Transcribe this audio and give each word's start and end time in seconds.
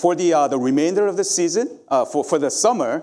for 0.00 0.14
the, 0.14 0.32
uh, 0.32 0.48
the 0.48 0.58
remainder 0.58 1.06
of 1.06 1.18
the 1.18 1.24
season, 1.24 1.78
uh, 1.88 2.06
for, 2.06 2.24
for 2.24 2.38
the 2.38 2.50
summer, 2.50 3.02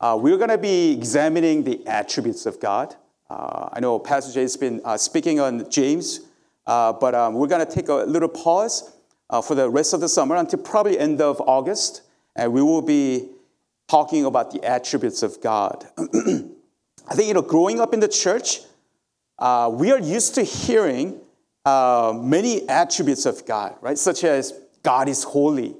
uh, 0.00 0.18
we're 0.20 0.36
going 0.36 0.50
to 0.50 0.58
be 0.58 0.90
examining 0.90 1.62
the 1.62 1.86
attributes 1.86 2.46
of 2.46 2.58
God. 2.58 2.96
Uh, 3.30 3.68
I 3.72 3.78
know 3.78 4.00
Pastor 4.00 4.32
Jay 4.32 4.40
has 4.40 4.56
been 4.56 4.80
uh, 4.84 4.96
speaking 4.96 5.38
on 5.38 5.70
James, 5.70 6.20
uh, 6.66 6.94
but 6.94 7.14
um, 7.14 7.34
we're 7.34 7.46
going 7.46 7.64
to 7.64 7.72
take 7.72 7.88
a 7.88 7.94
little 7.94 8.28
pause 8.28 8.92
for 9.44 9.54
the 9.54 9.70
rest 9.70 9.94
of 9.94 10.00
the 10.00 10.08
summer 10.08 10.36
until 10.36 10.58
probably 10.58 10.98
end 10.98 11.22
of 11.22 11.40
August, 11.40 12.02
and 12.36 12.52
we 12.52 12.60
will 12.60 12.82
be 12.82 13.28
talking 13.88 14.26
about 14.26 14.50
the 14.50 14.62
attributes 14.62 15.22
of 15.22 15.40
God. 15.40 15.86
I 15.98 17.14
think, 17.14 17.28
you 17.28 17.34
know, 17.34 17.40
growing 17.40 17.80
up 17.80 17.94
in 17.94 18.00
the 18.00 18.08
church, 18.08 18.58
we 19.38 19.90
are 19.90 20.00
used 20.00 20.34
to 20.34 20.42
hearing 20.42 21.20
many 21.64 22.68
attributes 22.68 23.24
of 23.24 23.46
God, 23.46 23.76
right? 23.80 23.96
Such 23.96 24.24
as 24.24 24.52
God 24.82 25.08
is 25.08 25.22
holy, 25.22 25.76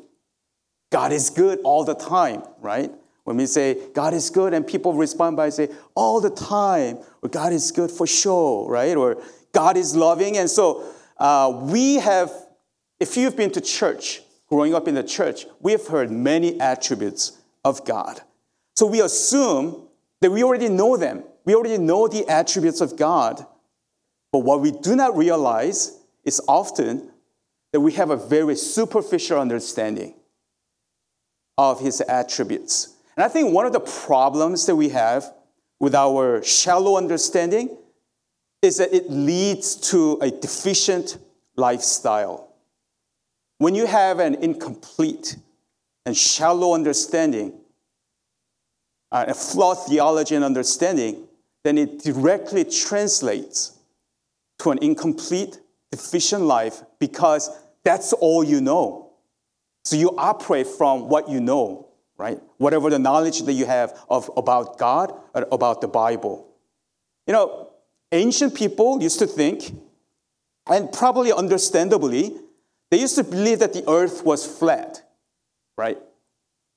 God 0.93 1.11
is 1.11 1.31
good 1.31 1.59
all 1.65 1.85
the 1.85 1.95
time, 1.95 2.43
right? 2.61 2.93
When 3.25 3.39
we 3.39 3.47
say 3.47 3.79
God 3.95 4.13
is 4.13 4.29
good 4.29 4.53
and 4.53 4.65
people 4.67 4.93
respond 4.93 5.37
by 5.39 5.49
saying 5.49 5.75
all 5.95 6.21
the 6.21 6.31
time, 6.31 6.99
or 7.23 7.31
God 7.31 7.53
is 7.53 7.73
good 7.73 7.91
for 7.91 8.07
sure, 8.07 8.69
right? 8.69 8.95
Or 8.95 9.23
God 9.53 9.79
is 9.79 9.97
loving. 9.97 10.37
And 10.37 10.51
so 10.51 10.85
uh, 11.17 11.61
we 11.63 11.95
have, 11.95 12.31
if 13.01 13.17
you've 13.17 13.37
been 13.37 13.51
to 13.53 13.61
church, 13.63 14.21
growing 14.49 14.75
up 14.75 14.87
in 14.87 14.95
the 14.95 15.03
church, 15.03 15.47
we 15.61 15.73
have 15.73 15.87
heard 15.87 16.11
many 16.11 16.61
attributes 16.61 17.39
of 17.65 17.87
God. 17.87 18.21
So 18.77 18.87
we 18.87 19.01
assume 19.01 19.89
that 20.21 20.31
we 20.31 20.45
already 20.45 20.69
know 20.69 20.99
them. 20.99 21.25
We 21.47 21.55
already 21.55 21.79
know 21.79 22.07
the 22.07 22.29
attributes 22.29 22.83
of 22.83 22.97
God. 22.97 23.47
But 24.31 24.41
what 24.41 24.61
we 24.61 24.73
do 24.73 24.95
not 24.95 25.17
realize 25.17 25.99
is 26.25 26.41
often 26.47 27.11
that 27.73 27.81
we 27.81 27.93
have 27.93 28.11
a 28.11 28.17
very 28.17 28.57
superficial 28.57 29.41
understanding 29.41 30.15
of 31.59 31.81
his 31.81 32.01
attributes. 32.03 32.95
And 33.17 33.25
I 33.25 33.29
think 33.29 33.53
one 33.53 33.67
of 33.67 33.73
the 33.73 33.81
problems 33.81 34.67
that 34.67 34.77
we 34.77 34.89
have 34.91 35.33
with 35.79 35.95
our 35.95 36.43
shallow 36.43 36.97
understanding 36.97 37.77
is 38.63 38.77
that 38.79 38.95
it 38.95 39.11
leads 39.11 39.75
to 39.91 40.19
a 40.23 40.31
deficient 40.31 41.19
lifestyle. 41.57 42.49
When 43.59 43.75
you 43.75 43.87
have 43.87 44.19
an 44.19 44.37
incomplete 44.37 45.37
and 46.07 46.17
shallow 46.17 46.75
understanding, 46.75 47.53
uh, 49.11 49.27
a 49.29 49.35
flawed 49.35 49.87
theology 49.87 50.35
and 50.35 50.45
understanding, 50.45 51.29
then 51.65 51.79
it 51.79 51.99
directly 51.99 52.65
translates 52.65 53.79
to 54.61 54.71
an 54.71 54.79
incomplete, 54.79 55.61
deficient 55.91 56.43
life 56.43 56.83
because 56.99 57.51
that's 57.85 58.13
all 58.15 58.43
you 58.43 58.61
know. 58.61 59.02
So 59.85 59.97
you 59.97 60.15
operate 60.17 60.67
from 60.67 61.09
what 61.09 61.29
you 61.29 61.41
know, 61.41 61.89
right? 62.17 62.41
Whatever 62.59 62.91
the 62.91 62.99
knowledge 62.99 63.43
that 63.43 63.53
you 63.53 63.67
have 63.67 63.99
of, 64.09 64.31
about 64.37 64.79
God 64.79 65.13
or 65.35 65.47
about 65.51 65.81
the 65.81 65.89
Bible. 65.89 66.49
You 67.27 67.33
know, 67.33 67.71
ancient 68.13 68.55
people 68.55 69.03
used 69.03 69.19
to 69.19 69.27
think, 69.27 69.75
and 70.69 70.93
probably 70.93 71.33
understandably, 71.33 72.37
they 72.91 73.01
used 73.01 73.17
to 73.17 73.25
believe 73.25 73.59
that 73.61 73.73
the 73.73 73.89
earth 73.89 74.25
was 74.25 74.47
flat, 74.47 75.03
right? 75.77 75.99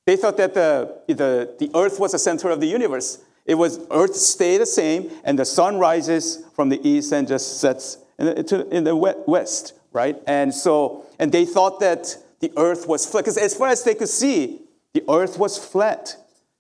They 0.06 0.16
thought 0.16 0.38
that 0.38 0.53
the, 0.53 1.02
the, 1.08 1.56
the 1.59 1.72
earth 1.75 2.00
was 2.00 2.14
the 2.14 2.19
center 2.19 2.50
of 2.50 2.59
the 2.59 2.67
universe. 2.67 3.23
It 3.45 3.56
was 3.56 3.80
earth 3.92 4.16
stay 4.16 4.58
the 4.58 4.66
same, 4.66 5.12
and 5.23 5.38
the 5.38 5.45
sun 5.45 5.78
rises 5.78 6.44
from 6.56 6.69
the 6.69 6.88
east 6.88 7.12
and 7.12 7.28
just 7.28 7.59
sets 7.59 7.97
in 8.17 8.28
the, 8.28 8.67
in 8.72 8.84
the 8.86 8.95
west, 8.95 9.73
right? 9.92 10.16
And 10.25 10.53
so, 10.53 11.06
and 11.19 11.31
they 11.31 11.45
thought 11.45 11.80
that 11.81 12.17
the 12.46 12.52
earth 12.58 12.88
was 12.88 13.08
flat. 13.08 13.24
Because 13.24 13.38
as 13.38 13.56
far 13.56 13.70
as 13.70 13.84
they 13.84 13.96
could 13.96 14.10
see, 14.10 14.62
the 14.94 15.04
earth 15.10 15.40
was 15.40 15.58
flat. 15.58 16.16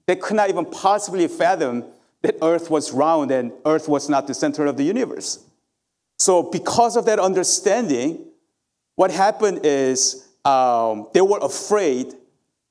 They 0.07 0.15
could 0.15 0.35
not 0.35 0.49
even 0.49 0.65
possibly 0.65 1.27
fathom 1.27 1.83
that 2.23 2.35
earth 2.41 2.71
was 2.71 2.91
round 2.91 3.29
and 3.29 3.51
earth 3.65 3.87
was 3.87 4.09
not 4.09 4.25
the 4.25 4.33
center 4.33 4.65
of 4.65 4.77
the 4.77 4.83
universe. 4.83 5.43
So, 6.17 6.41
because 6.41 6.95
of 6.95 7.05
that 7.05 7.19
understanding, 7.19 8.25
what 8.95 9.11
happened 9.11 9.61
is 9.63 10.27
um, 10.43 11.07
they 11.13 11.21
were 11.21 11.39
afraid 11.39 12.15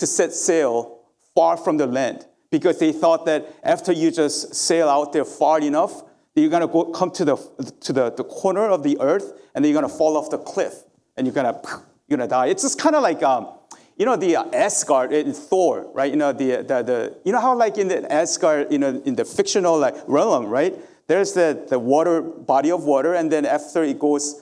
to 0.01 0.07
set 0.07 0.33
sail 0.33 0.99
far 1.37 1.57
from 1.57 1.77
the 1.77 1.87
land 1.87 2.27
because 2.51 2.81
they 2.81 2.91
thought 2.91 3.27
that 3.27 3.47
after 3.63 3.93
you 3.93 4.11
just 4.11 4.57
sail 4.57 4.89
out 4.89 5.13
there 5.13 5.25
far 5.25 5.61
enough, 5.61 6.03
you're 6.35 6.51
going 6.51 6.63
to 6.63 6.67
go, 6.67 6.87
come 6.87 7.13
to, 7.13 7.25
the, 7.25 7.37
to 7.81 7.93
the, 7.93 8.11
the 8.11 8.25
corner 8.25 8.69
of 8.69 8.83
the 8.83 8.99
earth 9.01 9.39
and 9.55 9.65
then 9.65 9.71
you're 9.71 9.81
going 9.81 9.91
to 9.91 9.97
fall 9.97 10.17
off 10.17 10.31
the 10.31 10.39
cliff 10.39 10.75
and 11.17 11.27
you're 11.27 11.35
going 11.35 11.53
to 11.53 11.85
gonna 12.17 12.29
die. 12.29 12.47
It's 12.47 12.63
just 12.63 12.79
kind 12.79 12.95
of 12.95 13.03
like, 13.03 13.23
um, 13.23 13.49
you 13.97 14.07
know, 14.07 14.17
the 14.17 14.37
uh, 14.37 14.45
Asgard 14.53 15.13
in 15.13 15.33
Thor, 15.33 15.91
right? 15.95 16.11
You 16.11 16.17
know, 16.17 16.33
the, 16.33 16.57
the, 16.57 16.83
the, 16.83 17.19
you 17.25 17.33
know 17.33 17.41
how 17.41 17.57
like 17.57 17.79
in 17.79 17.89
the 17.89 18.11
Asgard, 18.13 18.73
you 18.73 18.79
know, 18.79 19.01
in 19.05 19.15
the 19.15 19.25
fictional 19.25 19.79
like 19.79 19.97
realm, 20.07 20.47
right? 20.47 20.75
There's 21.07 21.33
the, 21.33 21.67
the 21.69 21.79
water, 21.79 22.23
body 22.23 22.71
of 22.71 22.85
water, 22.85 23.15
and 23.15 23.31
then 23.31 23.45
after 23.45 23.85
it 23.85 23.99
goes 23.99 24.41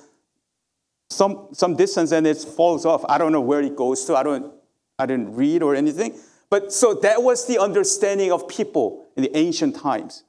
some, 1.10 1.48
some 1.52 1.76
distance 1.76 2.12
and 2.12 2.26
it 2.26 2.38
falls 2.38 2.86
off. 2.86 3.04
I 3.08 3.18
don't 3.18 3.32
know 3.32 3.40
where 3.40 3.60
it 3.60 3.76
goes 3.76 4.04
to. 4.06 4.16
I 4.16 4.22
don't, 4.22 4.52
I 4.98 5.06
didn't 5.06 5.34
read 5.34 5.62
or 5.62 5.74
anything. 5.74 6.18
But 6.48 6.72
so 6.72 6.94
that 6.94 7.22
was 7.22 7.46
the 7.46 7.58
understanding 7.58 8.32
of 8.32 8.48
people 8.48 9.06
in 9.16 9.22
the 9.22 9.36
ancient 9.36 9.76
times. 9.76 10.24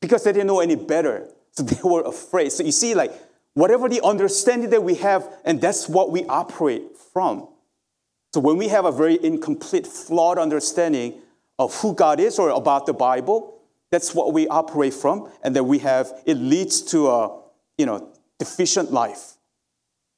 Because 0.00 0.24
they 0.24 0.32
didn't 0.32 0.46
know 0.46 0.60
any 0.60 0.76
better. 0.76 1.28
So 1.52 1.62
they 1.64 1.80
were 1.82 2.02
afraid. 2.02 2.52
So 2.52 2.62
you 2.64 2.72
see, 2.72 2.94
like, 2.94 3.12
whatever 3.56 3.88
the 3.88 4.02
understanding 4.04 4.68
that 4.68 4.84
we 4.84 4.96
have, 4.96 5.26
and 5.42 5.62
that's 5.62 5.88
what 5.88 6.10
we 6.10 6.26
operate 6.26 6.94
from. 7.14 7.48
So 8.34 8.40
when 8.40 8.58
we 8.58 8.68
have 8.68 8.84
a 8.84 8.92
very 8.92 9.18
incomplete, 9.24 9.86
flawed 9.86 10.38
understanding 10.38 11.22
of 11.58 11.74
who 11.80 11.94
God 11.94 12.20
is 12.20 12.38
or 12.38 12.50
about 12.50 12.84
the 12.84 12.92
Bible, 12.92 13.58
that's 13.90 14.14
what 14.14 14.34
we 14.34 14.46
operate 14.46 14.92
from, 14.92 15.30
and 15.42 15.56
then 15.56 15.66
we 15.66 15.78
have 15.78 16.12
it 16.26 16.34
leads 16.34 16.82
to 16.92 17.08
a 17.08 17.40
you 17.78 17.86
know 17.86 18.12
deficient 18.38 18.92
life. 18.92 19.38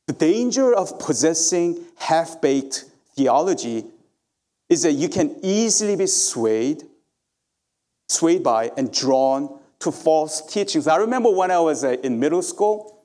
The 0.09 0.15
danger 0.15 0.75
of 0.75 0.99
possessing 0.99 1.84
half-baked 1.97 2.87
theology 3.15 3.84
is 4.69 4.82
that 4.82 4.93
you 4.93 5.09
can 5.09 5.37
easily 5.44 5.94
be 5.94 6.09
swayed, 6.09 6.82
swayed 8.09 8.43
by 8.43 8.72
and 8.76 8.93
drawn 8.93 9.60
to 9.78 9.93
false 9.93 10.44
teachings. 10.44 10.88
I 10.88 10.97
remember 10.97 11.31
when 11.31 11.53
I 11.53 11.60
was 11.60 11.84
uh, 11.84 11.91
in 12.03 12.19
middle 12.19 12.43
school, 12.43 12.97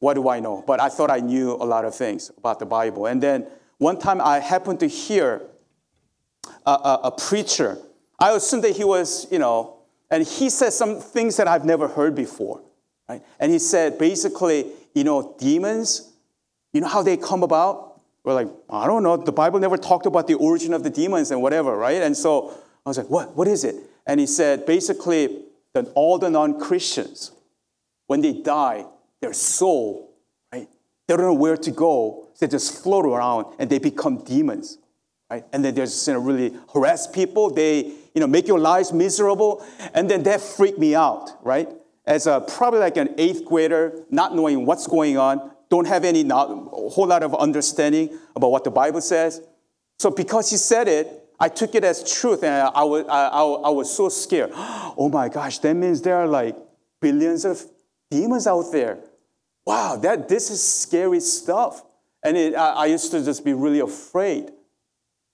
what 0.00 0.14
do 0.14 0.28
I 0.28 0.40
know? 0.40 0.64
But 0.66 0.80
I 0.80 0.88
thought 0.88 1.10
I 1.10 1.20
knew 1.20 1.52
a 1.52 1.64
lot 1.64 1.84
of 1.84 1.94
things 1.94 2.30
about 2.36 2.58
the 2.58 2.66
Bible. 2.66 3.06
And 3.06 3.22
then 3.22 3.46
one 3.78 3.98
time 3.98 4.20
I 4.20 4.40
happened 4.40 4.80
to 4.80 4.86
hear 4.86 5.42
a, 6.66 6.70
a, 6.70 7.00
a 7.04 7.10
preacher. 7.12 7.78
I 8.18 8.32
assumed 8.32 8.64
that 8.64 8.76
he 8.76 8.84
was, 8.84 9.26
you 9.30 9.38
know, 9.38 9.76
and 10.10 10.26
he 10.26 10.50
said 10.50 10.72
some 10.72 11.00
things 11.00 11.36
that 11.36 11.46
I've 11.46 11.64
never 11.64 11.86
heard 11.86 12.14
before. 12.14 12.60
Right? 13.08 13.22
And 13.38 13.52
he 13.52 13.58
said 13.58 13.98
basically, 13.98 14.66
you 14.94 15.04
know, 15.04 15.34
demons, 15.38 16.12
you 16.72 16.80
know 16.80 16.88
how 16.88 17.02
they 17.02 17.16
come 17.16 17.42
about? 17.42 18.00
We're 18.24 18.34
like, 18.34 18.48
I 18.68 18.86
don't 18.86 19.02
know. 19.02 19.16
The 19.16 19.32
Bible 19.32 19.60
never 19.60 19.76
talked 19.76 20.06
about 20.06 20.26
the 20.26 20.34
origin 20.34 20.74
of 20.74 20.82
the 20.82 20.90
demons 20.90 21.30
and 21.30 21.40
whatever, 21.40 21.76
right? 21.76 22.02
And 22.02 22.16
so 22.16 22.50
I 22.84 22.90
was 22.90 22.98
like, 22.98 23.08
what? 23.08 23.36
What 23.36 23.48
is 23.48 23.64
it? 23.64 23.76
And 24.06 24.20
he 24.20 24.26
said 24.26 24.66
basically 24.66 25.42
that 25.72 25.86
all 25.94 26.18
the 26.18 26.30
non 26.30 26.58
Christians, 26.58 27.32
when 28.06 28.20
they 28.20 28.32
die, 28.32 28.86
their 29.20 29.32
soul, 29.32 30.14
right? 30.52 30.68
They 31.06 31.16
don't 31.16 31.26
know 31.26 31.34
where 31.34 31.56
to 31.56 31.70
go. 31.70 32.28
They 32.38 32.46
just 32.46 32.82
float 32.82 33.04
around 33.04 33.54
and 33.58 33.68
they 33.68 33.78
become 33.78 34.18
demons, 34.24 34.78
right? 35.30 35.44
And 35.52 35.64
then 35.64 35.74
they're 35.74 35.86
just 35.86 36.06
know, 36.08 36.18
really 36.18 36.56
harass 36.72 37.06
people. 37.06 37.50
They, 37.50 37.92
you 38.14 38.20
know, 38.20 38.26
make 38.26 38.48
your 38.48 38.58
lives 38.58 38.92
miserable. 38.92 39.64
And 39.94 40.10
then 40.10 40.22
that 40.24 40.40
freaked 40.40 40.78
me 40.78 40.94
out, 40.94 41.30
right? 41.44 41.68
As 42.06 42.26
a, 42.26 42.40
probably 42.40 42.80
like 42.80 42.96
an 42.96 43.14
eighth 43.18 43.44
grader, 43.44 44.04
not 44.10 44.34
knowing 44.34 44.64
what's 44.64 44.86
going 44.86 45.18
on, 45.18 45.50
don't 45.68 45.86
have 45.86 46.04
any 46.04 46.24
not, 46.24 46.50
a 46.50 46.88
whole 46.88 47.06
lot 47.06 47.22
of 47.22 47.34
understanding 47.34 48.18
about 48.34 48.50
what 48.50 48.64
the 48.64 48.70
Bible 48.70 49.00
says. 49.00 49.40
So 49.98 50.10
because 50.10 50.50
he 50.50 50.56
said 50.56 50.88
it, 50.88 51.20
I 51.38 51.48
took 51.48 51.74
it 51.74 51.84
as 51.84 52.18
truth, 52.18 52.42
and 52.42 52.52
I, 52.52 52.66
I, 52.68 52.84
was, 52.84 53.04
I, 53.08 53.28
I 53.28 53.70
was 53.70 53.94
so 53.94 54.08
scared. 54.08 54.52
Oh 54.98 55.08
my 55.08 55.28
gosh, 55.28 55.60
that 55.60 55.74
means 55.74 56.02
there 56.02 56.16
are 56.16 56.26
like 56.26 56.56
billions 57.00 57.44
of 57.44 57.64
demons 58.10 58.46
out 58.46 58.70
there 58.72 58.98
wow, 59.66 59.96
that, 59.96 60.28
this 60.28 60.50
is 60.50 60.62
scary 60.62 61.20
stuff. 61.20 61.82
And 62.22 62.36
it, 62.36 62.54
I, 62.54 62.70
I 62.70 62.86
used 62.86 63.10
to 63.12 63.24
just 63.24 63.44
be 63.44 63.52
really 63.52 63.80
afraid 63.80 64.50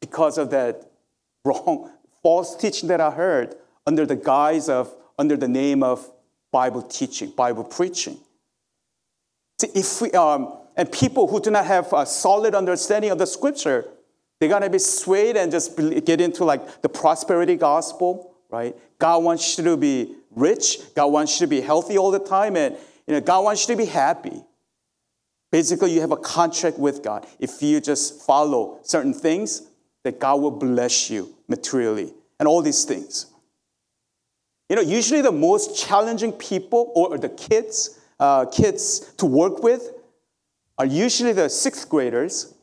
because 0.00 0.38
of 0.38 0.50
that 0.50 0.90
wrong, 1.44 1.90
false 2.22 2.56
teaching 2.56 2.88
that 2.88 3.00
I 3.00 3.10
heard 3.10 3.54
under 3.86 4.04
the 4.04 4.16
guise 4.16 4.68
of, 4.68 4.94
under 5.18 5.36
the 5.36 5.48
name 5.48 5.82
of 5.82 6.10
Bible 6.52 6.82
teaching, 6.82 7.30
Bible 7.30 7.64
preaching. 7.64 8.18
See, 9.60 9.68
if 9.74 10.00
we, 10.00 10.10
um, 10.12 10.52
and 10.76 10.90
people 10.90 11.26
who 11.28 11.40
do 11.40 11.50
not 11.50 11.66
have 11.66 11.92
a 11.92 12.04
solid 12.04 12.54
understanding 12.54 13.10
of 13.10 13.18
the 13.18 13.26
scripture, 13.26 13.86
they're 14.38 14.48
gonna 14.48 14.68
be 14.68 14.78
swayed 14.78 15.36
and 15.36 15.50
just 15.50 15.76
get 16.04 16.20
into 16.20 16.44
like 16.44 16.82
the 16.82 16.88
prosperity 16.88 17.56
gospel, 17.56 18.34
right? 18.50 18.76
God 18.98 19.22
wants 19.22 19.56
you 19.56 19.64
to 19.64 19.76
be 19.76 20.14
rich, 20.30 20.78
God 20.94 21.06
wants 21.06 21.40
you 21.40 21.46
to 21.46 21.50
be 21.50 21.60
healthy 21.60 21.96
all 21.96 22.10
the 22.10 22.18
time, 22.18 22.56
and 22.56 22.76
you 23.06 23.14
know, 23.14 23.20
God 23.20 23.44
wants 23.44 23.68
you 23.68 23.74
to 23.74 23.78
be 23.78 23.86
happy. 23.86 24.42
Basically, 25.52 25.92
you 25.92 26.00
have 26.00 26.12
a 26.12 26.16
contract 26.16 26.78
with 26.78 27.02
God. 27.02 27.26
If 27.38 27.62
you 27.62 27.80
just 27.80 28.22
follow 28.22 28.80
certain 28.82 29.14
things, 29.14 29.62
that 30.06 30.20
God 30.20 30.40
will 30.40 30.52
bless 30.52 31.10
you 31.10 31.34
materially 31.48 32.12
and 32.38 32.46
all 32.46 32.62
these 32.62 32.84
things. 32.84 33.26
You 34.68 34.76
know, 34.76 34.82
usually 34.82 35.20
the 35.20 35.32
most 35.32 35.76
challenging 35.76 36.32
people 36.32 36.92
or 36.94 37.18
the 37.18 37.28
kids, 37.28 37.98
uh, 38.20 38.46
kids 38.46 39.12
to 39.18 39.26
work 39.26 39.62
with 39.62 39.90
are 40.78 40.86
usually 40.86 41.32
the 41.32 41.48
sixth 41.48 41.88
graders 41.88 42.54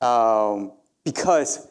um, 0.00 0.72
because 1.04 1.66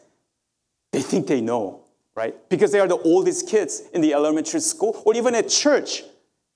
they 0.92 1.00
think 1.00 1.26
they 1.26 1.40
know, 1.40 1.80
right? 2.14 2.34
Because 2.50 2.72
they 2.72 2.80
are 2.80 2.88
the 2.88 2.98
oldest 2.98 3.48
kids 3.48 3.82
in 3.94 4.00
the 4.02 4.12
elementary 4.12 4.60
school 4.60 5.02
or 5.06 5.14
even 5.14 5.34
at 5.34 5.48
church. 5.48 6.02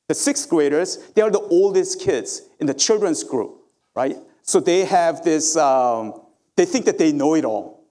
The 0.09 0.15
sixth 0.15 0.49
graders, 0.49 0.99
they 1.15 1.23
are 1.23 1.31
the 1.31 1.41
oldest 1.41 2.01
kids 2.01 2.43
in 2.61 2.67
the 2.67 2.75
children's 2.75 3.25
group, 3.25 3.57
right? 3.95 4.17
So 4.43 4.61
they 4.61 4.85
have 4.85 5.25
this, 5.25 5.57
um, 5.57 6.21
they 6.57 6.65
think 6.65 6.85
that 6.85 6.99
they 6.99 7.13
know 7.13 7.35
it 7.35 7.45
all. 7.45 7.85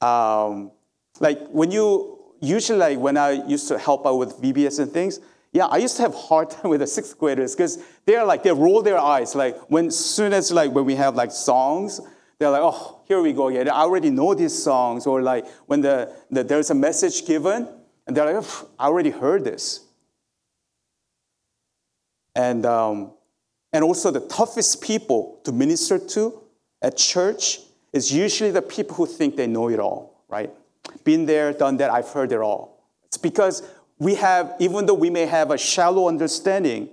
Um, 0.00 0.72
like 1.20 1.40
when 1.48 1.70
you, 1.70 2.18
usually 2.40 2.78
like 2.78 2.98
when 2.98 3.16
I 3.16 3.46
used 3.46 3.68
to 3.68 3.78
help 3.78 4.06
out 4.06 4.16
with 4.16 4.40
VBS 4.40 4.80
and 4.80 4.90
things, 4.90 5.20
yeah, 5.52 5.66
I 5.66 5.78
used 5.78 5.96
to 5.96 6.02
have 6.02 6.14
hard 6.14 6.50
time 6.50 6.70
with 6.70 6.80
the 6.80 6.86
sixth 6.86 7.16
graders 7.18 7.54
because 7.54 7.78
they're 8.04 8.24
like, 8.24 8.42
they 8.42 8.52
roll 8.52 8.82
their 8.82 8.98
eyes. 8.98 9.34
Like 9.34 9.56
when 9.70 9.90
soon 9.90 10.32
as 10.32 10.52
like 10.52 10.72
when 10.72 10.84
we 10.84 10.96
have 10.96 11.14
like 11.14 11.30
songs, 11.30 12.00
they're 12.38 12.50
like, 12.50 12.62
oh, 12.62 13.00
here 13.06 13.22
we 13.22 13.32
go 13.32 13.48
again. 13.48 13.68
I 13.68 13.80
already 13.80 14.10
know 14.10 14.34
these 14.34 14.60
songs. 14.62 15.06
Or 15.06 15.22
like 15.22 15.46
when 15.66 15.80
the, 15.80 16.14
the 16.30 16.44
there's 16.44 16.70
a 16.70 16.74
message 16.74 17.26
given, 17.26 17.68
and 18.06 18.16
they're 18.16 18.30
like, 18.30 18.44
I 18.78 18.86
already 18.86 19.10
heard 19.10 19.44
this. 19.44 19.85
And, 22.36 22.66
um, 22.66 23.12
and 23.72 23.82
also, 23.82 24.10
the 24.10 24.20
toughest 24.20 24.82
people 24.82 25.40
to 25.44 25.52
minister 25.52 25.98
to 25.98 26.38
at 26.82 26.96
church 26.96 27.60
is 27.92 28.12
usually 28.12 28.50
the 28.50 28.62
people 28.62 28.94
who 28.94 29.06
think 29.06 29.36
they 29.36 29.46
know 29.46 29.68
it 29.70 29.80
all, 29.80 30.22
right? 30.28 30.50
Been 31.02 31.24
there, 31.24 31.52
done 31.54 31.78
that, 31.78 31.90
I've 31.90 32.08
heard 32.08 32.30
it 32.32 32.38
all. 32.38 32.84
It's 33.06 33.16
because 33.16 33.62
we 33.98 34.16
have, 34.16 34.54
even 34.58 34.84
though 34.84 34.94
we 34.94 35.08
may 35.08 35.24
have 35.24 35.50
a 35.50 35.56
shallow 35.56 36.08
understanding 36.08 36.90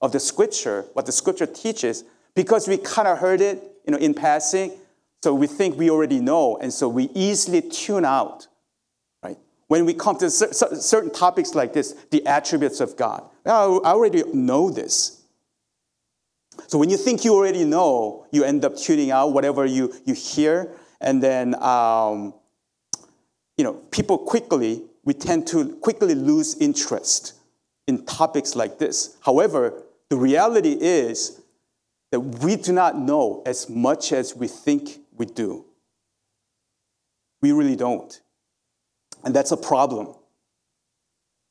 of 0.00 0.12
the 0.12 0.20
scripture, 0.20 0.86
what 0.92 1.04
the 1.04 1.12
scripture 1.12 1.46
teaches, 1.46 2.04
because 2.34 2.68
we 2.68 2.78
kind 2.78 3.08
of 3.08 3.18
heard 3.18 3.40
it 3.40 3.60
you 3.84 3.92
know, 3.92 3.98
in 3.98 4.14
passing, 4.14 4.72
so 5.22 5.34
we 5.34 5.48
think 5.48 5.76
we 5.76 5.90
already 5.90 6.20
know, 6.20 6.56
and 6.58 6.72
so 6.72 6.88
we 6.88 7.10
easily 7.14 7.60
tune 7.60 8.04
out 8.04 8.46
right? 9.22 9.36
when 9.66 9.84
we 9.84 9.94
come 9.94 10.16
to 10.18 10.30
certain 10.30 11.10
topics 11.10 11.54
like 11.54 11.72
this, 11.72 11.92
the 12.10 12.24
attributes 12.26 12.80
of 12.80 12.96
God. 12.96 13.28
I 13.46 13.50
already 13.50 14.22
know 14.32 14.70
this. 14.70 15.22
So 16.66 16.78
when 16.78 16.90
you 16.90 16.96
think 16.96 17.24
you 17.24 17.34
already 17.34 17.64
know, 17.64 18.26
you 18.30 18.44
end 18.44 18.64
up 18.64 18.76
tuning 18.76 19.10
out 19.10 19.32
whatever 19.32 19.64
you, 19.64 19.94
you 20.04 20.14
hear, 20.14 20.72
and 21.00 21.22
then 21.22 21.54
um, 21.62 22.34
you 23.56 23.64
know 23.64 23.74
people 23.90 24.18
quickly 24.18 24.82
we 25.04 25.14
tend 25.14 25.46
to 25.48 25.76
quickly 25.76 26.14
lose 26.14 26.56
interest 26.56 27.34
in 27.86 28.04
topics 28.04 28.54
like 28.54 28.78
this. 28.78 29.16
However, 29.24 29.82
the 30.10 30.16
reality 30.16 30.76
is 30.78 31.40
that 32.12 32.20
we 32.20 32.56
do 32.56 32.72
not 32.72 32.98
know 32.98 33.42
as 33.46 33.70
much 33.70 34.12
as 34.12 34.36
we 34.36 34.46
think 34.46 34.98
we 35.16 35.24
do. 35.24 35.64
We 37.40 37.52
really 37.52 37.76
don't 37.76 38.20
and 39.24 39.34
that's 39.34 39.52
a 39.52 39.56
problem. 39.56 40.14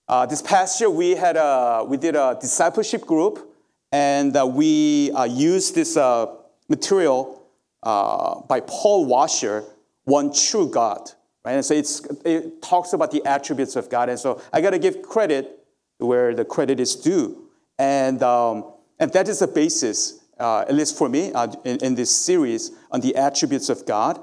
Uh, 0.10 0.26
this 0.26 0.42
past 0.42 0.82
year, 0.82 0.90
we 0.90 1.12
had 1.12 1.38
a, 1.38 1.86
we 1.88 1.96
did 1.96 2.16
a 2.16 2.36
discipleship 2.42 3.06
group, 3.06 3.48
and 3.92 4.36
uh, 4.36 4.44
we 4.44 5.12
uh, 5.12 5.24
used 5.24 5.76
this 5.76 5.96
uh, 5.96 6.26
material 6.68 7.44
uh, 7.84 8.42
by 8.42 8.60
Paul 8.60 9.06
Washer, 9.06 9.64
"One 10.06 10.34
True 10.34 10.68
God." 10.68 11.12
Right, 11.46 11.54
and 11.54 11.64
so 11.64 11.76
it's, 11.76 12.02
it 12.26 12.60
talks 12.60 12.94
about 12.94 13.12
the 13.12 13.24
attributes 13.24 13.76
of 13.76 13.88
God, 13.92 14.10
and 14.10 14.18
so 14.18 14.42
I 14.52 14.62
got 14.62 14.72
to 14.72 14.80
give 14.80 15.04
credit 15.04 15.60
where 16.00 16.34
the 16.34 16.44
credit 16.44 16.80
is 16.80 16.96
due, 16.96 17.48
and 17.78 18.24
um, 18.24 18.66
and 19.00 19.14
that 19.14 19.28
is 19.28 19.40
the 19.40 19.48
basis, 19.48 20.22
uh, 20.40 20.62
at 20.62 20.74
least 20.74 20.98
for 20.98 21.08
me, 21.08 21.32
in, 21.66 21.78
in 21.86 21.94
this 21.94 22.10
series 22.10 22.72
on 22.90 23.02
the 23.02 23.16
attributes 23.16 23.70
of 23.70 23.86
God. 23.86 24.20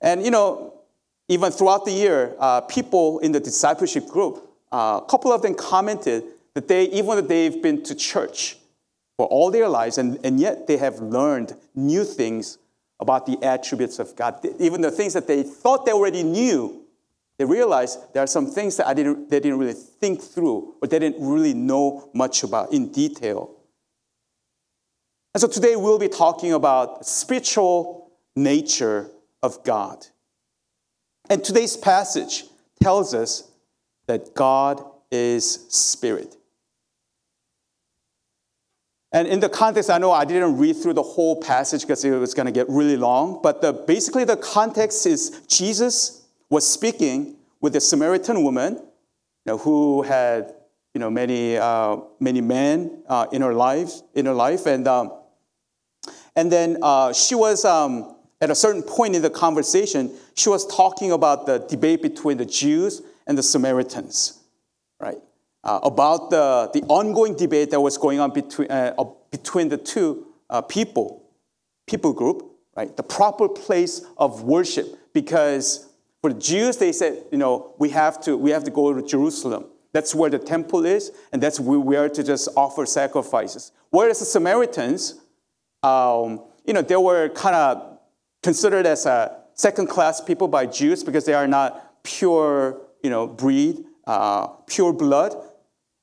And 0.00 0.24
you 0.24 0.30
know, 0.30 0.80
even 1.28 1.52
throughout 1.52 1.84
the 1.84 1.92
year, 1.92 2.34
people 2.70 3.18
in 3.18 3.32
the 3.32 3.40
discipleship 3.40 4.08
group, 4.08 4.45
a 4.72 5.02
couple 5.08 5.32
of 5.32 5.42
them 5.42 5.54
commented 5.54 6.24
that 6.54 6.68
they, 6.68 6.84
even 6.84 7.16
that 7.16 7.28
they've 7.28 7.62
been 7.62 7.82
to 7.84 7.94
church 7.94 8.56
for 9.16 9.26
all 9.26 9.50
their 9.50 9.68
lives, 9.68 9.98
and, 9.98 10.18
and 10.24 10.38
yet 10.38 10.66
they 10.66 10.76
have 10.76 10.98
learned 11.00 11.54
new 11.74 12.04
things 12.04 12.58
about 13.00 13.26
the 13.26 13.42
attributes 13.42 13.98
of 13.98 14.14
God. 14.16 14.44
Even 14.58 14.80
the 14.80 14.90
things 14.90 15.12
that 15.14 15.26
they 15.26 15.42
thought 15.42 15.86
they 15.86 15.92
already 15.92 16.22
knew, 16.22 16.82
they 17.38 17.44
realized 17.44 17.98
there 18.14 18.22
are 18.22 18.26
some 18.26 18.46
things 18.46 18.76
that 18.78 18.86
I 18.86 18.94
didn't, 18.94 19.30
they 19.30 19.40
didn't 19.40 19.58
really 19.58 19.74
think 19.74 20.22
through, 20.22 20.74
or 20.80 20.88
they 20.88 20.98
didn't 20.98 21.26
really 21.26 21.54
know 21.54 22.10
much 22.14 22.42
about 22.42 22.72
in 22.72 22.90
detail. 22.90 23.54
And 25.34 25.40
so 25.40 25.48
today 25.48 25.76
we'll 25.76 25.98
be 25.98 26.08
talking 26.08 26.54
about 26.54 27.06
spiritual 27.06 28.10
nature 28.34 29.10
of 29.42 29.62
God. 29.64 30.06
And 31.28 31.44
today's 31.44 31.76
passage 31.76 32.44
tells 32.82 33.12
us 33.12 33.50
that 34.06 34.34
God 34.34 34.84
is 35.10 35.66
spirit. 35.68 36.36
And 39.12 39.26
in 39.28 39.40
the 39.40 39.48
context, 39.48 39.88
I 39.88 39.98
know 39.98 40.12
I 40.12 40.24
didn't 40.24 40.58
read 40.58 40.76
through 40.76 40.94
the 40.94 41.02
whole 41.02 41.40
passage 41.40 41.82
because 41.82 42.04
it 42.04 42.10
was 42.10 42.34
going 42.34 42.46
to 42.46 42.52
get 42.52 42.68
really 42.68 42.96
long, 42.96 43.40
but 43.42 43.62
the, 43.62 43.72
basically 43.72 44.24
the 44.24 44.36
context 44.36 45.06
is 45.06 45.42
Jesus 45.48 46.26
was 46.50 46.66
speaking 46.66 47.36
with 47.60 47.74
a 47.76 47.80
Samaritan 47.80 48.42
woman 48.42 48.74
you 48.74 48.82
know, 49.46 49.58
who 49.58 50.02
had 50.02 50.54
you 50.92 51.00
know, 51.00 51.10
many, 51.10 51.56
uh, 51.56 51.98
many 52.20 52.40
men 52.40 53.02
uh, 53.08 53.26
in 53.32 53.42
her 53.42 53.54
life, 53.54 53.92
in 54.14 54.26
her 54.26 54.32
life, 54.32 54.66
and, 54.66 54.88
um, 54.88 55.12
and 56.34 56.50
then 56.50 56.78
uh, 56.82 57.12
she 57.12 57.34
was 57.34 57.64
um, 57.64 58.16
at 58.40 58.50
a 58.50 58.54
certain 58.54 58.82
point 58.82 59.14
in 59.14 59.22
the 59.22 59.30
conversation, 59.30 60.10
she 60.34 60.48
was 60.48 60.66
talking 60.66 61.12
about 61.12 61.46
the 61.46 61.58
debate 61.58 62.02
between 62.02 62.36
the 62.36 62.44
Jews 62.44 63.02
and 63.26 63.36
the 63.36 63.42
Samaritans, 63.42 64.40
right? 65.00 65.18
Uh, 65.64 65.80
about 65.82 66.30
the, 66.30 66.70
the 66.72 66.82
ongoing 66.86 67.36
debate 67.36 67.70
that 67.70 67.80
was 67.80 67.98
going 67.98 68.20
on 68.20 68.32
between, 68.32 68.70
uh, 68.70 68.94
uh, 68.98 69.04
between 69.30 69.68
the 69.68 69.76
two 69.76 70.26
uh, 70.48 70.60
people, 70.62 71.24
people 71.86 72.12
group, 72.12 72.50
right? 72.76 72.96
The 72.96 73.02
proper 73.02 73.48
place 73.48 74.02
of 74.16 74.44
worship. 74.44 74.86
Because 75.12 75.88
for 76.20 76.32
the 76.32 76.38
Jews, 76.38 76.76
they 76.76 76.92
said, 76.92 77.24
you 77.32 77.38
know, 77.38 77.74
we 77.78 77.88
have 77.90 78.20
to, 78.22 78.36
we 78.36 78.50
have 78.50 78.64
to 78.64 78.70
go 78.70 78.92
to 78.92 79.02
Jerusalem. 79.02 79.66
That's 79.92 80.14
where 80.14 80.28
the 80.28 80.38
temple 80.38 80.84
is, 80.84 81.10
and 81.32 81.42
that's 81.42 81.58
where 81.58 81.78
we 81.78 81.96
are 81.96 82.08
to 82.10 82.22
just 82.22 82.48
offer 82.54 82.84
sacrifices. 82.84 83.72
Whereas 83.90 84.18
the 84.18 84.26
Samaritans, 84.26 85.14
um, 85.82 86.42
you 86.66 86.74
know, 86.74 86.82
they 86.82 86.96
were 86.96 87.30
kind 87.30 87.56
of 87.56 87.98
considered 88.42 88.86
as 88.86 89.06
a 89.06 89.36
second 89.54 89.86
class 89.88 90.20
people 90.20 90.48
by 90.48 90.66
Jews 90.66 91.02
because 91.02 91.24
they 91.24 91.32
are 91.32 91.48
not 91.48 92.02
pure, 92.02 92.78
you 93.06 93.10
know, 93.10 93.28
breed, 93.28 93.84
uh, 94.04 94.48
pure 94.66 94.92
blood. 94.92 95.32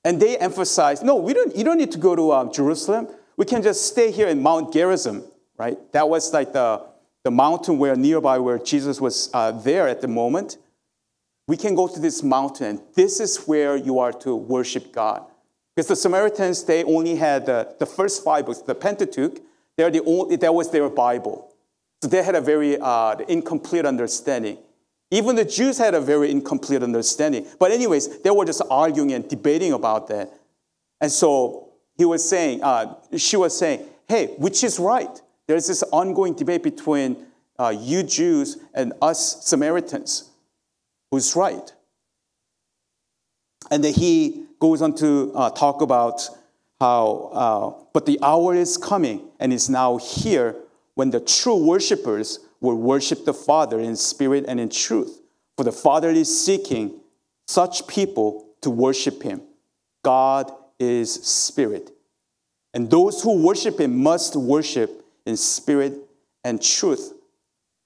And 0.05 0.21
they 0.21 0.37
emphasize, 0.37 1.03
no, 1.03 1.15
we 1.17 1.33
don't, 1.33 1.53
you 1.53 1.65
don't 1.65 1.77
need 1.77 1.91
to 1.91 1.97
go 1.97 2.15
to 2.15 2.31
um, 2.31 2.53
Jerusalem. 2.53 3.09
We 3.35 3.43
can 3.43 3.61
just 3.61 3.87
stay 3.87 4.09
here 4.09 4.29
in 4.29 4.41
Mount 4.41 4.71
Gerizim, 4.71 5.21
right? 5.57 5.77
That 5.91 6.07
was 6.07 6.31
like 6.31 6.53
the, 6.53 6.81
the 7.25 7.31
mountain 7.31 7.77
where 7.77 7.97
nearby 7.97 8.37
where 8.37 8.57
Jesus 8.57 9.01
was 9.01 9.29
uh, 9.33 9.51
there 9.51 9.85
at 9.89 9.99
the 9.99 10.07
moment. 10.07 10.57
We 11.45 11.57
can 11.57 11.75
go 11.75 11.89
to 11.89 11.99
this 11.99 12.23
mountain, 12.23 12.67
and 12.67 12.81
this 12.95 13.19
is 13.19 13.31
where 13.47 13.75
you 13.75 13.99
are 13.99 14.13
to 14.23 14.33
worship 14.33 14.93
God. 14.93 15.25
Because 15.75 15.89
the 15.89 15.97
Samaritans, 15.97 16.63
they 16.63 16.85
only 16.85 17.15
had 17.17 17.47
the, 17.47 17.75
the 17.79 17.85
first 17.85 18.23
five 18.23 18.45
books, 18.45 18.59
the 18.59 18.75
Pentateuch. 18.75 19.41
They're 19.75 19.91
the 19.91 20.03
only, 20.05 20.37
that 20.37 20.53
was 20.53 20.71
their 20.71 20.87
Bible. 20.87 21.53
So 22.01 22.07
they 22.07 22.23
had 22.23 22.35
a 22.35 22.41
very 22.41 22.77
uh, 22.79 23.17
incomplete 23.27 23.85
understanding. 23.85 24.57
Even 25.13 25.35
the 25.35 25.45
Jews 25.45 25.77
had 25.77 25.93
a 25.93 26.01
very 26.01 26.31
incomplete 26.31 26.81
understanding. 26.81 27.45
But, 27.59 27.69
anyways, 27.69 28.23
they 28.23 28.31
were 28.31 28.45
just 28.45 28.63
arguing 28.71 29.13
and 29.13 29.27
debating 29.29 29.71
about 29.71 30.07
that. 30.07 30.33
And 30.99 31.11
so 31.11 31.69
he 31.95 32.03
was 32.03 32.27
saying, 32.27 32.63
uh, 32.63 32.95
she 33.17 33.37
was 33.37 33.55
saying, 33.55 33.85
hey, 34.07 34.33
which 34.39 34.63
is 34.63 34.79
right? 34.79 35.21
There's 35.45 35.67
this 35.67 35.83
ongoing 35.91 36.33
debate 36.33 36.63
between 36.63 37.27
uh, 37.59 37.75
you 37.79 38.01
Jews 38.01 38.57
and 38.73 38.93
us 39.03 39.45
Samaritans. 39.45 40.31
Who's 41.11 41.35
right? 41.35 41.71
And 43.69 43.83
then 43.83 43.93
he 43.93 44.45
goes 44.59 44.81
on 44.81 44.95
to 44.95 45.31
uh, 45.35 45.51
talk 45.51 45.83
about 45.83 46.27
how, 46.79 47.29
uh, 47.33 47.83
but 47.93 48.07
the 48.07 48.17
hour 48.23 48.55
is 48.55 48.77
coming 48.77 49.29
and 49.39 49.53
is 49.53 49.69
now 49.69 49.97
here 49.97 50.55
when 50.95 51.11
the 51.11 51.19
true 51.19 51.63
worshippers 51.63 52.39
will 52.63 52.75
worship 52.75 53.25
the 53.25 53.33
Father 53.33 53.79
in 53.79 53.95
spirit 53.95 54.45
and 54.47 54.59
in 54.59 54.69
truth. 54.69 55.19
For 55.57 55.65
the 55.65 55.71
Father 55.71 56.09
is 56.09 56.45
seeking 56.45 56.99
such 57.45 57.85
people 57.87 58.47
to 58.61 58.69
worship 58.69 59.21
him. 59.21 59.41
God 60.03 60.51
is 60.79 61.13
spirit. 61.13 61.91
And 62.73 62.89
those 62.89 63.21
who 63.21 63.43
worship 63.43 63.79
him 63.79 64.01
must 64.01 64.35
worship 64.35 65.05
in 65.25 65.35
spirit 65.37 65.93
and 66.43 66.61
truth. 66.61 67.13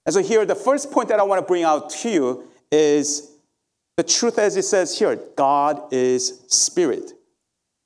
And 0.06 0.14
so 0.14 0.22
here, 0.22 0.46
the 0.46 0.54
first 0.54 0.92
point 0.92 1.08
that 1.08 1.18
I 1.18 1.24
want 1.24 1.40
to 1.42 1.46
bring 1.46 1.64
out 1.64 1.90
to 1.90 2.08
you 2.08 2.48
is 2.70 3.32
the 3.96 4.04
truth 4.04 4.38
as 4.38 4.56
it 4.56 4.62
says 4.62 4.96
here 4.96 5.16
God 5.36 5.92
is 5.92 6.44
spirit. 6.46 7.12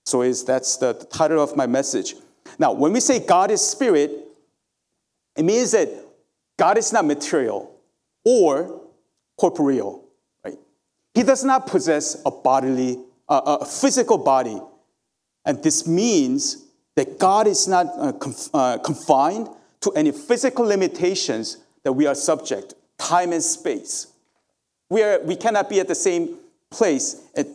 So 0.04 0.20
is, 0.20 0.44
that's 0.44 0.76
the 0.76 0.92
title 0.92 1.42
of 1.42 1.56
my 1.56 1.66
message. 1.66 2.16
Now, 2.58 2.72
when 2.72 2.92
we 2.92 3.00
say 3.00 3.18
God 3.18 3.50
is 3.50 3.66
spirit, 3.66 4.10
it 5.36 5.44
means 5.44 5.70
that 5.70 5.88
God 6.58 6.78
is 6.78 6.92
not 6.92 7.04
material 7.04 7.74
or 8.24 8.80
corporeal, 9.38 10.04
right? 10.44 10.58
He 11.14 11.22
does 11.22 11.44
not 11.44 11.66
possess 11.66 12.20
a 12.24 12.30
bodily, 12.30 12.98
uh, 13.28 13.58
a 13.60 13.64
physical 13.64 14.18
body. 14.18 14.60
And 15.44 15.62
this 15.62 15.86
means 15.86 16.64
that 16.96 17.18
God 17.18 17.46
is 17.46 17.66
not 17.66 17.86
uh, 17.98 18.12
conf- 18.12 18.54
uh, 18.54 18.78
confined 18.78 19.48
to 19.80 19.90
any 19.92 20.12
physical 20.12 20.64
limitations 20.64 21.58
that 21.82 21.92
we 21.92 22.06
are 22.06 22.14
subject, 22.14 22.74
time 22.98 23.32
and 23.32 23.42
space. 23.42 24.06
We, 24.88 25.02
are, 25.02 25.20
we 25.20 25.36
cannot 25.36 25.68
be 25.68 25.80
at 25.80 25.88
the 25.88 25.94
same 25.94 26.36
place, 26.70 27.20
at, 27.34 27.46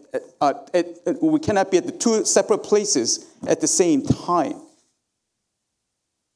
at, 0.41 0.69
at, 0.73 1.21
we 1.21 1.39
cannot 1.39 1.71
be 1.71 1.77
at 1.77 1.85
the 1.85 1.91
two 1.91 2.25
separate 2.25 2.59
places 2.59 3.25
at 3.47 3.61
the 3.61 3.67
same 3.67 4.03
time. 4.03 4.61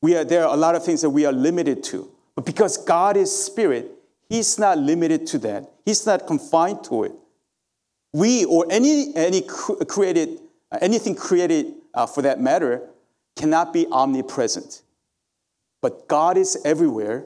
We 0.02 0.16
are, 0.16 0.24
there 0.24 0.48
are 0.48 0.54
a 0.54 0.58
lot 0.58 0.76
of 0.76 0.86
things 0.86 1.02
that 1.02 1.10
we 1.10 1.26
are 1.26 1.34
limited 1.34 1.84
to. 1.86 2.10
But 2.36 2.46
because 2.46 2.78
God 2.78 3.18
is 3.18 3.36
spirit, 3.36 3.92
He's 4.30 4.58
not 4.58 4.78
limited 4.78 5.28
to 5.28 5.40
that. 5.40 5.70
He's 5.86 6.06
not 6.06 6.26
confined 6.26 6.84
to 6.86 7.04
it. 7.04 7.12
We 8.14 8.46
or 8.46 8.66
any, 8.70 9.14
any 9.16 9.42
created, 9.42 10.40
anything 10.82 11.16
created 11.16 11.74
uh, 11.94 12.06
for 12.06 12.22
that 12.22 12.40
matter 12.40 12.88
cannot 13.36 13.74
be 13.74 13.88
omnipresent. 13.92 14.82
But 15.82 16.08
God 16.08 16.38
is 16.38 16.58
everywhere 16.64 17.26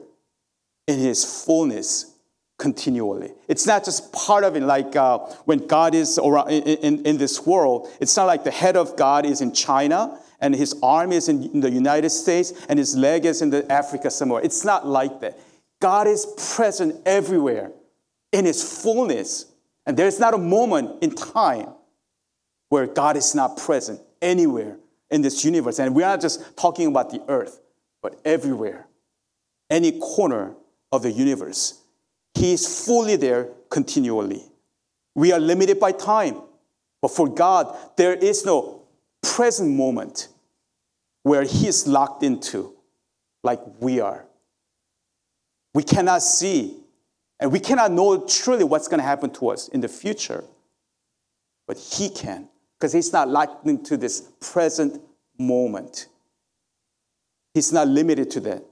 in 0.86 0.98
His 0.98 1.44
fullness 1.44 2.12
continually. 2.58 3.32
It's 3.48 3.66
not 3.66 3.84
just 3.84 4.12
part 4.12 4.42
of 4.44 4.56
it, 4.56 4.62
like 4.62 4.96
uh, 4.96 5.18
when 5.44 5.66
God 5.66 5.94
is 5.94 6.18
around 6.18 6.50
in, 6.50 6.62
in, 6.62 7.06
in, 7.06 7.18
this 7.18 7.44
world. 7.44 7.88
It's 8.00 8.16
not 8.16 8.24
like 8.24 8.44
the 8.44 8.50
head 8.50 8.76
of 8.76 8.96
God 8.96 9.26
is 9.26 9.40
in 9.40 9.52
China 9.52 10.18
and 10.40 10.54
his 10.54 10.74
arm 10.82 11.12
is 11.12 11.28
in, 11.28 11.44
in 11.44 11.60
the 11.60 11.70
United 11.70 12.10
States 12.10 12.52
and 12.68 12.78
his 12.78 12.96
leg 12.96 13.24
is 13.24 13.42
in 13.42 13.50
the 13.50 13.70
Africa 13.70 14.10
somewhere. 14.10 14.42
It's 14.42 14.64
not 14.64 14.86
like 14.86 15.20
that. 15.20 15.38
God 15.80 16.06
is 16.06 16.26
present 16.54 16.96
everywhere 17.06 17.72
in 18.32 18.44
his 18.44 18.82
fullness. 18.82 19.46
And 19.86 19.96
there's 19.96 20.18
not 20.18 20.34
a 20.34 20.38
moment 20.38 21.02
in 21.02 21.14
time 21.14 21.68
where 22.68 22.86
God 22.86 23.16
is 23.16 23.34
not 23.34 23.56
present 23.56 24.00
anywhere 24.20 24.78
in 25.10 25.22
this 25.22 25.44
universe. 25.44 25.78
And 25.78 25.94
we're 25.94 26.02
not 26.02 26.20
just 26.20 26.56
talking 26.56 26.86
about 26.88 27.10
the 27.10 27.22
earth, 27.28 27.60
but 28.02 28.20
everywhere, 28.24 28.86
any 29.70 29.98
corner 29.98 30.54
of 30.92 31.02
the 31.02 31.12
universe. 31.12 31.80
He 32.34 32.52
is 32.52 32.84
fully 32.84 33.16
there 33.16 33.48
continually. 33.70 34.42
We 35.14 35.32
are 35.32 35.40
limited 35.40 35.80
by 35.80 35.92
time, 35.92 36.42
but 37.00 37.10
for 37.10 37.28
God, 37.28 37.76
there 37.96 38.12
is 38.12 38.44
no 38.44 38.85
present 39.36 39.70
moment 39.70 40.28
where 41.22 41.42
He 41.42 41.68
is 41.68 41.86
locked 41.86 42.22
into 42.22 42.72
like 43.44 43.60
we 43.80 44.00
are. 44.00 44.24
We 45.74 45.82
cannot 45.82 46.22
see 46.22 46.78
and 47.38 47.52
we 47.52 47.60
cannot 47.60 47.92
know 47.92 48.24
truly 48.24 48.64
what's 48.64 48.88
going 48.88 49.00
to 49.00 49.04
happen 49.06 49.28
to 49.34 49.48
us 49.48 49.68
in 49.68 49.82
the 49.82 49.88
future, 49.88 50.42
but 51.66 51.76
He 51.76 52.08
can 52.08 52.48
because 52.78 52.94
He's 52.94 53.12
not 53.12 53.28
locked 53.28 53.66
into 53.66 53.98
this 53.98 54.22
present 54.40 55.02
moment. 55.38 56.06
He's 57.52 57.74
not 57.74 57.88
limited 57.88 58.30
to 58.30 58.40
that. 58.40 58.64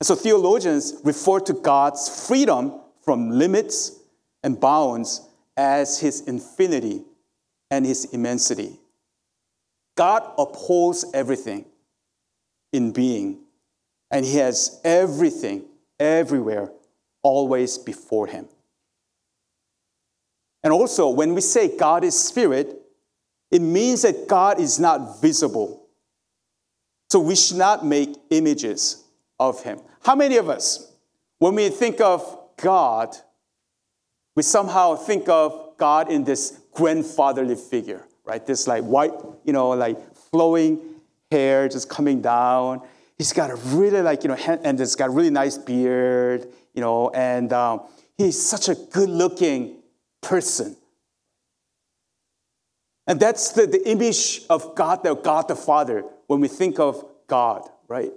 And 0.00 0.06
so 0.08 0.16
theologians 0.16 0.94
refer 1.04 1.38
to 1.38 1.52
God's 1.52 2.26
freedom 2.26 2.80
from 3.04 3.30
limits 3.30 4.00
and 4.42 4.58
bounds 4.58 5.28
as 5.56 6.00
his 6.00 6.22
infinity 6.22 7.04
and 7.70 7.86
his 7.86 8.06
immensity. 8.06 8.80
God 9.96 10.22
upholds 10.38 11.04
everything 11.12 11.66
in 12.72 12.92
being, 12.92 13.38
and 14.10 14.24
he 14.24 14.36
has 14.36 14.80
everything, 14.84 15.64
everywhere, 16.00 16.70
always 17.22 17.78
before 17.78 18.26
him. 18.26 18.48
And 20.64 20.72
also, 20.72 21.10
when 21.10 21.34
we 21.34 21.40
say 21.40 21.76
God 21.76 22.04
is 22.04 22.18
spirit, 22.18 22.80
it 23.50 23.60
means 23.60 24.02
that 24.02 24.28
God 24.28 24.58
is 24.58 24.80
not 24.80 25.20
visible. 25.20 25.86
So 27.10 27.20
we 27.20 27.36
should 27.36 27.58
not 27.58 27.84
make 27.84 28.14
images 28.30 29.04
of 29.38 29.62
him. 29.62 29.80
How 30.02 30.14
many 30.14 30.36
of 30.38 30.48
us, 30.48 30.90
when 31.38 31.54
we 31.54 31.68
think 31.68 32.00
of 32.00 32.38
God, 32.56 33.14
we 34.34 34.42
somehow 34.42 34.94
think 34.94 35.28
of 35.28 35.74
God 35.76 36.10
in 36.10 36.24
this 36.24 36.58
grandfatherly 36.72 37.56
figure, 37.56 38.06
right? 38.24 38.44
This 38.44 38.66
like 38.66 38.84
white, 38.84 39.12
you 39.44 39.52
know, 39.52 39.70
like 39.70 40.14
flowing 40.30 40.80
hair 41.30 41.68
just 41.68 41.88
coming 41.88 42.20
down. 42.20 42.82
He's 43.18 43.32
got 43.32 43.50
a 43.50 43.56
really 43.56 44.02
like, 44.02 44.24
you 44.24 44.28
know, 44.28 44.34
and 44.34 44.78
he's 44.78 44.96
got 44.96 45.08
a 45.08 45.12
really 45.12 45.30
nice 45.30 45.58
beard, 45.58 46.48
you 46.74 46.80
know, 46.80 47.10
and 47.10 47.52
um, 47.52 47.82
he's 48.16 48.40
such 48.40 48.68
a 48.68 48.74
good 48.74 49.08
looking 49.08 49.82
person. 50.20 50.76
And 53.06 53.18
that's 53.18 53.50
the, 53.52 53.66
the 53.66 53.88
image 53.88 54.42
of 54.48 54.74
God, 54.74 55.02
the 55.02 55.14
God 55.14 55.48
the 55.48 55.56
Father, 55.56 56.04
when 56.28 56.40
we 56.40 56.48
think 56.48 56.78
of 56.78 57.04
God, 57.26 57.68
right? 57.88 58.12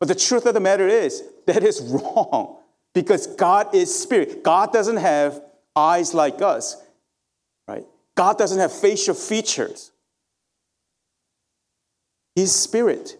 But 0.00 0.08
the 0.08 0.14
truth 0.14 0.46
of 0.46 0.54
the 0.54 0.60
matter 0.60 0.88
is, 0.88 1.22
that 1.46 1.62
is 1.62 1.80
wrong 1.90 2.58
because 2.94 3.26
God 3.26 3.74
is 3.74 3.94
spirit. 3.94 4.42
God 4.42 4.72
doesn't 4.72 4.96
have 4.96 5.40
eyes 5.74 6.14
like 6.14 6.42
us, 6.42 6.82
right? 7.68 7.86
God 8.16 8.38
doesn't 8.38 8.58
have 8.58 8.72
facial 8.72 9.14
features. 9.14 9.92
He's 12.34 12.52
spirit. 12.52 13.16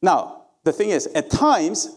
Now, 0.00 0.44
the 0.64 0.72
thing 0.72 0.90
is, 0.90 1.06
at 1.08 1.30
times, 1.30 1.96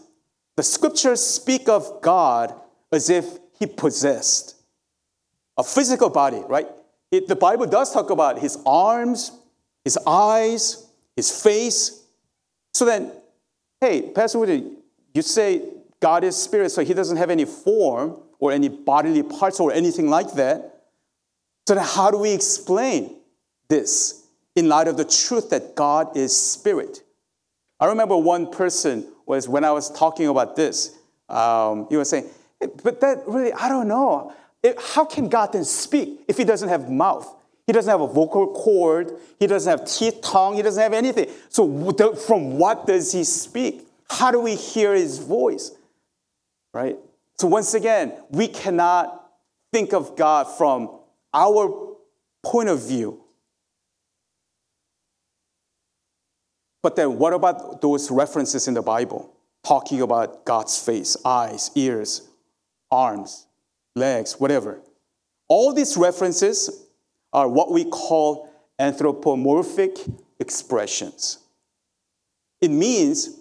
the 0.56 0.62
scriptures 0.62 1.20
speak 1.20 1.68
of 1.68 2.02
God 2.02 2.54
as 2.92 3.08
if 3.08 3.24
he 3.58 3.66
possessed 3.66 4.56
a 5.56 5.64
physical 5.64 6.10
body, 6.10 6.42
right? 6.48 6.68
It, 7.10 7.28
the 7.28 7.36
Bible 7.36 7.66
does 7.66 7.92
talk 7.92 8.10
about 8.10 8.38
his 8.38 8.58
arms, 8.66 9.32
his 9.84 9.98
eyes, 10.06 10.86
his 11.14 11.42
face. 11.42 12.04
So 12.74 12.84
then, 12.84 13.12
hey, 13.80 14.10
Pastor 14.14 14.38
Woody, 14.38 14.64
you 15.14 15.22
say 15.22 15.62
God 16.00 16.24
is 16.24 16.36
spirit, 16.36 16.70
so 16.70 16.82
he 16.84 16.94
doesn't 16.94 17.16
have 17.16 17.30
any 17.30 17.44
form 17.44 18.16
or 18.38 18.50
any 18.52 18.68
bodily 18.68 19.22
parts 19.22 19.60
or 19.60 19.72
anything 19.72 20.08
like 20.08 20.32
that. 20.34 20.71
So 21.66 21.74
then 21.74 21.84
how 21.84 22.10
do 22.10 22.18
we 22.18 22.32
explain 22.32 23.16
this 23.68 24.26
in 24.54 24.68
light 24.68 24.88
of 24.88 24.96
the 24.96 25.04
truth 25.04 25.50
that 25.50 25.74
God 25.74 26.16
is 26.16 26.36
spirit? 26.36 27.02
I 27.80 27.86
remember 27.86 28.16
one 28.16 28.50
person 28.50 29.06
was 29.26 29.48
when 29.48 29.64
I 29.64 29.72
was 29.72 29.90
talking 29.90 30.28
about 30.28 30.56
this, 30.56 30.96
um, 31.28 31.86
he 31.88 31.96
was 31.96 32.10
saying, 32.10 32.28
but 32.82 33.00
that 33.00 33.22
really, 33.26 33.52
I 33.52 33.68
don't 33.68 33.88
know. 33.88 34.32
It, 34.62 34.80
how 34.80 35.04
can 35.04 35.28
God 35.28 35.52
then 35.52 35.64
speak 35.64 36.20
if 36.28 36.36
he 36.36 36.44
doesn't 36.44 36.68
have 36.68 36.88
mouth? 36.90 37.28
He 37.66 37.72
doesn't 37.72 37.90
have 37.90 38.00
a 38.00 38.06
vocal 38.06 38.52
cord. 38.52 39.12
He 39.38 39.46
doesn't 39.46 39.70
have 39.70 39.88
teeth, 39.88 40.20
tongue. 40.22 40.56
He 40.56 40.62
doesn't 40.62 40.82
have 40.82 40.92
anything. 40.92 41.28
So 41.48 41.92
from 42.14 42.58
what 42.58 42.86
does 42.86 43.12
he 43.12 43.24
speak? 43.24 43.86
How 44.10 44.30
do 44.30 44.40
we 44.40 44.56
hear 44.56 44.94
his 44.94 45.18
voice? 45.18 45.72
right? 46.72 46.96
So 47.38 47.46
once 47.46 47.74
again, 47.74 48.12
we 48.30 48.48
cannot 48.48 49.30
think 49.72 49.92
of 49.92 50.16
God 50.16 50.44
from 50.44 50.90
our 51.32 51.96
point 52.42 52.68
of 52.68 52.80
view. 52.86 53.20
But 56.82 56.96
then 56.96 57.18
what 57.18 57.32
about 57.32 57.80
those 57.80 58.10
references 58.10 58.66
in 58.66 58.74
the 58.74 58.82
Bible 58.82 59.32
talking 59.62 60.02
about 60.02 60.44
God's 60.44 60.78
face, 60.78 61.16
eyes, 61.24 61.70
ears, 61.74 62.28
arms, 62.90 63.46
legs, 63.94 64.34
whatever? 64.40 64.80
All 65.48 65.72
these 65.72 65.96
references 65.96 66.86
are 67.32 67.48
what 67.48 67.70
we 67.70 67.84
call 67.84 68.50
anthropomorphic 68.78 69.96
expressions. 70.40 71.38
It 72.60 72.70
means 72.70 73.40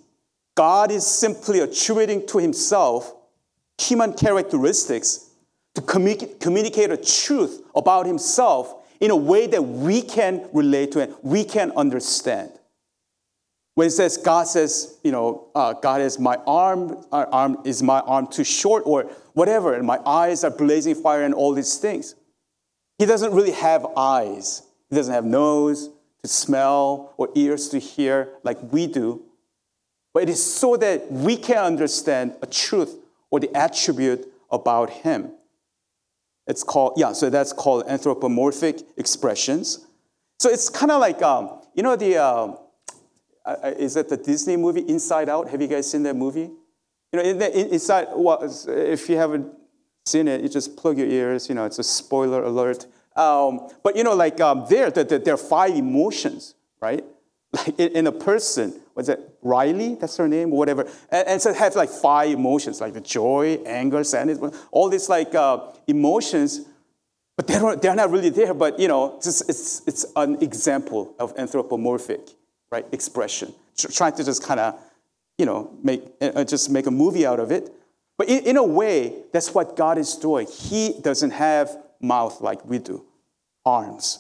God 0.56 0.92
is 0.92 1.08
simply 1.08 1.60
attributing 1.60 2.28
to 2.28 2.38
himself 2.38 3.14
human 3.80 4.14
characteristics 4.14 5.31
to 5.76 5.82
communicate 5.82 6.92
a 6.92 6.98
truth 6.98 7.64
about 7.76 8.06
himself 8.06 8.76
in 9.00 9.10
a 9.10 9.16
way 9.16 9.48
that 9.48 9.62
we 9.62 10.02
can 10.02 10.48
relate 10.54 10.92
to 10.92 11.02
and 11.02 11.16
we 11.24 11.44
can 11.44 11.72
understand. 11.72 12.52
When 13.76 13.88
it 13.88 13.92
says 13.92 14.18
God 14.18 14.48
says, 14.48 14.98
you 15.04 15.12
know, 15.12 15.48
uh, 15.56 15.74
God 15.74 16.02
is 16.02 16.20
my 16.20 16.36
arm, 16.46 17.04
uh, 17.12 17.26
arm 17.32 17.58
is 17.64 17.82
my 17.82 18.02
arm 18.02 18.28
too 18.28 18.44
short 18.44 18.84
or 18.86 19.04
whatever, 19.34 19.74
and 19.74 19.88
my 19.88 20.00
eyes 20.06 20.44
are 20.44 20.52
blazing 20.52 20.96
fire 20.96 21.24
and 21.24 21.34
all 21.34 21.54
these 21.54 21.78
things. 21.78 22.16
He 23.00 23.06
doesn't 23.06 23.34
really 23.34 23.52
have 23.54 23.86
eyes. 23.98 24.64
He 24.90 24.96
doesn't 24.98 25.14
have 25.14 25.26
nose 25.26 25.90
to 26.22 26.28
smell 26.28 27.14
or 27.18 27.30
ears 27.34 27.70
to 27.70 27.80
hear 27.80 28.30
like 28.44 28.58
we 28.72 28.88
do. 28.88 29.24
but 30.14 30.24
it 30.24 30.30
is 30.30 30.44
so 30.44 30.76
that 30.78 31.12
we 31.12 31.38
can 31.38 31.58
understand 31.58 32.36
a 32.42 32.46
truth 32.46 33.00
or 33.30 33.40
the 33.40 33.56
attribute 33.56 34.28
about 34.52 34.90
him. 34.90 35.32
It's 36.52 36.64
called, 36.64 36.96
yeah, 36.98 37.14
so 37.14 37.30
that's 37.30 37.54
called 37.54 37.86
anthropomorphic 37.88 38.82
expressions. 38.98 39.88
So 40.38 40.50
it's 40.50 40.68
kind 40.68 40.92
of 40.92 41.00
like, 41.00 41.22
um, 41.22 41.62
you 41.74 41.82
know, 41.82 41.96
the, 41.96 42.18
uh, 42.18 42.56
uh, 43.46 43.72
is 43.80 43.96
it 43.96 44.10
the 44.10 44.18
Disney 44.18 44.58
movie 44.58 44.82
Inside 44.82 45.30
Out? 45.30 45.50
Have 45.50 45.62
you 45.62 45.70
guys 45.70 45.90
seen 45.90 46.04
that 46.04 46.18
movie? 46.18 46.52
You 47.14 47.14
know, 47.14 47.22
in 47.22 47.38
the, 47.38 47.74
inside, 47.74 48.08
well, 48.14 48.40
if 48.68 49.08
you 49.08 49.16
haven't 49.16 49.48
seen 50.06 50.28
it, 50.28 50.42
you 50.42 50.50
just 50.50 50.76
plug 50.76 50.98
your 50.98 51.08
ears, 51.08 51.48
you 51.48 51.56
know, 51.56 51.64
it's 51.64 51.80
a 51.80 51.84
spoiler 51.86 52.44
alert. 52.44 52.86
Um, 53.16 53.70
but, 53.82 53.96
you 53.96 54.04
know, 54.04 54.14
like 54.14 54.42
um, 54.42 54.66
there, 54.70 54.92
the, 54.92 55.06
the, 55.06 55.20
there 55.20 55.36
are 55.36 55.38
five 55.38 55.74
emotions, 55.74 56.56
right? 56.82 57.04
Like 57.54 57.80
in, 57.80 57.92
in, 57.98 58.08
a 58.08 58.14
person, 58.14 58.82
what's 59.02 59.10
it, 59.10 59.38
Riley? 59.42 59.96
That's 59.96 60.16
her 60.18 60.28
name, 60.28 60.52
whatever. 60.52 60.88
And, 61.10 61.28
and 61.28 61.42
so 61.42 61.54
have 61.54 61.76
like 61.76 61.90
five 61.90 62.32
emotions, 62.32 62.80
like 62.82 62.94
the 62.94 63.02
joy, 63.02 63.60
anger, 63.66 64.04
sadness, 64.04 64.40
all 64.72 64.90
these 64.90 65.10
like 65.10 65.34
uh, 65.34 65.72
emotions, 65.88 66.62
but 67.36 67.48
they're, 67.48 67.76
they're 67.76 67.96
not 67.96 68.12
really 68.12 68.30
there. 68.30 68.54
But, 68.54 68.80
you 68.80 68.88
know, 68.88 69.18
it's, 69.18 69.42
it's, 69.42 69.82
it's 69.88 70.06
an 70.16 70.42
example 70.42 71.16
of 71.20 71.34
anthropomorphic, 71.38 72.30
right, 72.72 72.86
expression. 72.92 73.54
Trying 73.76 74.14
to 74.14 74.24
just 74.24 74.44
kind 74.44 74.60
of, 74.60 74.80
you 75.38 75.46
know, 75.46 75.76
make, 75.82 76.04
uh, 76.22 76.44
just 76.44 76.70
make 76.70 76.86
a 76.86 76.92
movie 76.92 77.26
out 77.26 77.40
of 77.40 77.52
it. 77.52 77.72
But 78.18 78.30
in, 78.30 78.46
in 78.46 78.58
a 78.58 78.64
way, 78.64 79.24
that's 79.34 79.54
what 79.56 79.76
God 79.76 79.98
is 79.98 80.16
doing. 80.16 80.46
He 80.46 80.94
doesn't 81.02 81.32
have 81.32 81.76
mouth 82.00 82.42
like 82.42 82.64
we 82.66 82.78
do, 82.78 83.04
arms. 83.66 84.20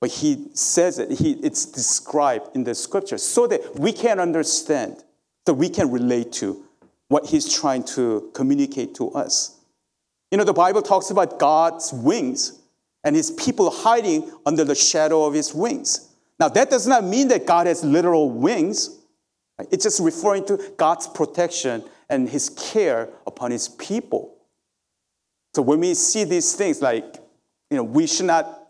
But 0.00 0.10
he 0.10 0.48
says 0.54 0.98
it, 0.98 1.12
he, 1.12 1.32
it's 1.32 1.64
described 1.64 2.54
in 2.54 2.64
the 2.64 2.74
scripture 2.74 3.18
so 3.18 3.46
that 3.46 3.78
we 3.78 3.92
can 3.92 4.20
understand, 4.20 5.02
that 5.46 5.54
we 5.54 5.68
can 5.68 5.90
relate 5.90 6.32
to 6.32 6.62
what 7.08 7.26
he's 7.26 7.52
trying 7.52 7.84
to 7.84 8.30
communicate 8.34 8.94
to 8.96 9.10
us. 9.12 9.58
You 10.30 10.38
know, 10.38 10.44
the 10.44 10.52
Bible 10.52 10.82
talks 10.82 11.10
about 11.10 11.38
God's 11.38 11.92
wings 11.92 12.60
and 13.04 13.14
his 13.14 13.30
people 13.30 13.70
hiding 13.70 14.30
under 14.44 14.64
the 14.64 14.74
shadow 14.74 15.24
of 15.24 15.34
his 15.34 15.54
wings. 15.54 16.08
Now, 16.40 16.48
that 16.48 16.70
does 16.70 16.86
not 16.86 17.04
mean 17.04 17.28
that 17.28 17.46
God 17.46 17.66
has 17.66 17.84
literal 17.84 18.30
wings. 18.30 18.98
It's 19.70 19.84
just 19.84 20.00
referring 20.00 20.44
to 20.46 20.72
God's 20.76 21.06
protection 21.06 21.84
and 22.08 22.28
his 22.28 22.50
care 22.50 23.10
upon 23.26 23.50
his 23.50 23.68
people. 23.68 24.34
So 25.54 25.62
when 25.62 25.80
we 25.80 25.94
see 25.94 26.24
these 26.24 26.54
things, 26.54 26.82
like, 26.82 27.04
you 27.70 27.76
know, 27.76 27.84
we 27.84 28.06
should 28.06 28.26
not 28.26 28.63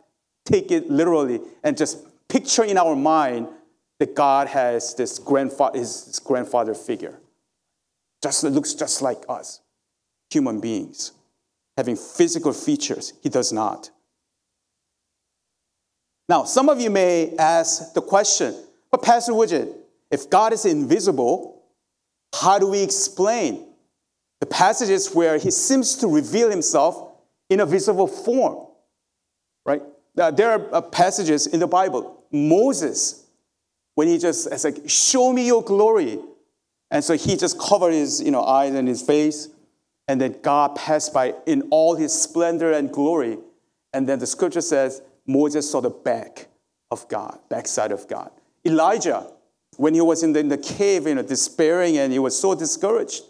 take 0.45 0.71
it 0.71 0.91
literally 0.91 1.41
and 1.63 1.77
just 1.77 2.05
picture 2.29 2.65
in 2.65 2.79
our 2.79 2.97
mind 2.97 3.49
that 3.99 4.15
God 4.15 4.49
has 4.49 4.95
this 4.95 5.19
grandfather, 5.19 5.79
his 5.79 6.21
grandfather 6.25 6.75
figure. 6.75 7.19
Just 8.23 8.45
looks 8.45 8.75
just 8.75 9.03
like 9.03 9.23
us, 9.29 9.61
human 10.31 10.61
beings, 10.61 11.13
having 11.77 11.97
physical 11.97 12.53
features. 12.53 13.13
He 13.23 13.29
does 13.29 13.53
not. 13.53 13.91
Now, 16.29 16.45
some 16.45 16.69
of 16.69 16.81
you 16.81 16.91
may 16.91 17.35
ask 17.39 17.93
the 17.93 18.01
question, 18.01 18.55
but 18.91 19.03
Pastor 19.03 19.33
Widget, 19.33 19.73
if 20.11 20.31
God 20.31 20.53
is 20.53 20.65
invisible, 20.65 21.63
how 22.35 22.59
do 22.59 22.69
we 22.69 22.83
explain 22.83 23.67
the 24.41 24.47
passages 24.47 25.15
where 25.15 25.39
he 25.39 25.51
seems 25.51 25.97
to 25.97 26.09
reveal 26.09 26.51
himself 26.51 27.13
in 27.51 27.61
a 27.61 27.67
visible 27.67 28.07
form? 28.07 28.64
Right? 30.17 30.37
there 30.37 30.53
are 30.53 30.75
uh, 30.75 30.81
passages 30.81 31.47
in 31.47 31.61
the 31.61 31.67
Bible. 31.67 32.23
Moses, 32.31 33.27
when 33.95 34.09
he 34.09 34.19
just 34.19 34.47
it's 34.51 34.65
like, 34.65 34.89
show 34.89 35.33
me 35.33 35.47
your 35.47 35.63
glory. 35.63 36.19
And 36.91 37.03
so 37.03 37.17
he 37.17 37.37
just 37.37 37.59
covered 37.59 37.93
his 37.93 38.23
you 38.23 38.31
know, 38.31 38.45
eyes 38.45 38.75
and 38.75 38.87
his 38.87 39.03
face. 39.03 39.49
And 40.07 40.21
then 40.21 40.37
God 40.43 40.77
passed 40.77 41.15
by 41.15 41.35
in 41.47 41.63
all 41.71 41.97
his 41.97 42.13
splendor 42.13 42.73
and 42.73 42.93
glory. 42.93 43.39
And 43.93 44.09
then 44.09 44.19
the 44.19 44.27
scripture 44.27 44.61
says 44.61 45.03
Moses 45.27 45.71
saw 45.71 45.81
the 45.81 45.91
back 45.91 46.49
of 46.91 47.09
God, 47.09 47.39
backside 47.49 47.91
of 47.91 48.07
God. 48.07 48.31
Elijah, 48.65 49.27
when 49.77 49.95
he 49.95 50.01
was 50.01 50.23
in 50.23 50.33
the, 50.33 50.41
in 50.41 50.49
the 50.49 50.59
cave, 50.59 51.07
you 51.07 51.15
know, 51.15 51.23
despairing 51.23 51.99
and 51.99 52.13
he 52.13 52.19
was 52.19 52.39
so 52.39 52.55
discouraged. 52.55 53.23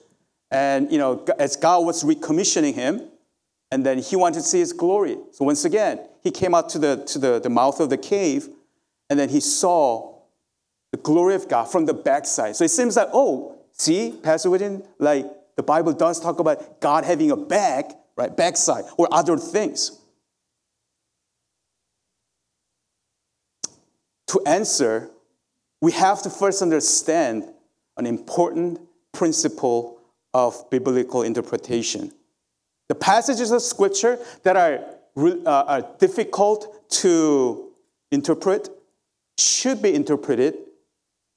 And, 0.50 0.90
you 0.92 0.98
know, 0.98 1.24
as 1.38 1.56
God 1.56 1.84
was 1.84 2.04
recommissioning 2.04 2.74
him, 2.74 3.08
and 3.70 3.84
then 3.84 3.98
he 3.98 4.16
wanted 4.16 4.36
to 4.36 4.42
see 4.42 4.58
his 4.58 4.72
glory. 4.72 5.16
So 5.32 5.44
once 5.44 5.64
again, 5.64 6.00
he 6.22 6.30
came 6.30 6.54
out 6.54 6.68
to 6.70 6.78
the, 6.78 7.04
to 7.06 7.18
the, 7.18 7.40
the 7.40 7.50
mouth 7.50 7.80
of 7.80 7.90
the 7.90 7.98
cave, 7.98 8.48
and 9.10 9.18
then 9.18 9.28
he 9.28 9.40
saw 9.40 10.20
the 10.92 10.98
glory 10.98 11.34
of 11.34 11.48
God 11.48 11.64
from 11.64 11.86
the 11.86 11.94
backside. 11.94 12.56
So 12.56 12.64
it 12.64 12.70
seems 12.70 12.96
like, 12.96 13.08
oh, 13.12 13.58
see, 13.72 14.18
Pastor 14.22 14.48
Widden, 14.48 14.86
like 14.98 15.26
the 15.56 15.62
Bible 15.62 15.92
does 15.92 16.20
talk 16.20 16.38
about 16.38 16.80
God 16.80 17.04
having 17.04 17.30
a 17.30 17.36
back, 17.36 17.90
right, 18.16 18.34
backside, 18.34 18.84
or 18.96 19.08
other 19.12 19.36
things. 19.36 20.00
To 24.28 24.40
answer 24.46 25.10
we 25.84 25.92
have 25.92 26.22
to 26.22 26.30
first 26.30 26.62
understand 26.62 27.44
an 27.98 28.06
important 28.06 28.80
principle 29.12 30.00
of 30.32 30.70
biblical 30.70 31.20
interpretation. 31.20 32.10
The 32.88 32.94
passages 32.94 33.50
of 33.50 33.62
scripture 33.62 34.18
that 34.42 34.56
are, 34.56 34.80
uh, 35.16 35.64
are 35.66 35.88
difficult 35.98 36.90
to 37.02 37.72
interpret 38.10 38.68
should 39.38 39.82
be 39.82 39.94
interpreted 39.94 40.56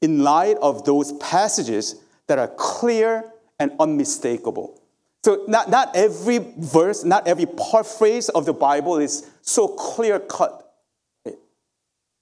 in 0.01 0.23
light 0.23 0.57
of 0.61 0.85
those 0.85 1.13
passages 1.13 1.95
that 2.27 2.37
are 2.37 2.49
clear 2.49 3.25
and 3.59 3.71
unmistakable. 3.79 4.81
So, 5.23 5.43
not, 5.47 5.69
not 5.69 5.95
every 5.95 6.39
verse, 6.57 7.03
not 7.03 7.27
every 7.27 7.45
part 7.45 7.87
phrase 7.87 8.29
of 8.29 8.45
the 8.45 8.53
Bible 8.53 8.97
is 8.97 9.29
so 9.41 9.67
clear 9.67 10.19
cut. 10.19 10.63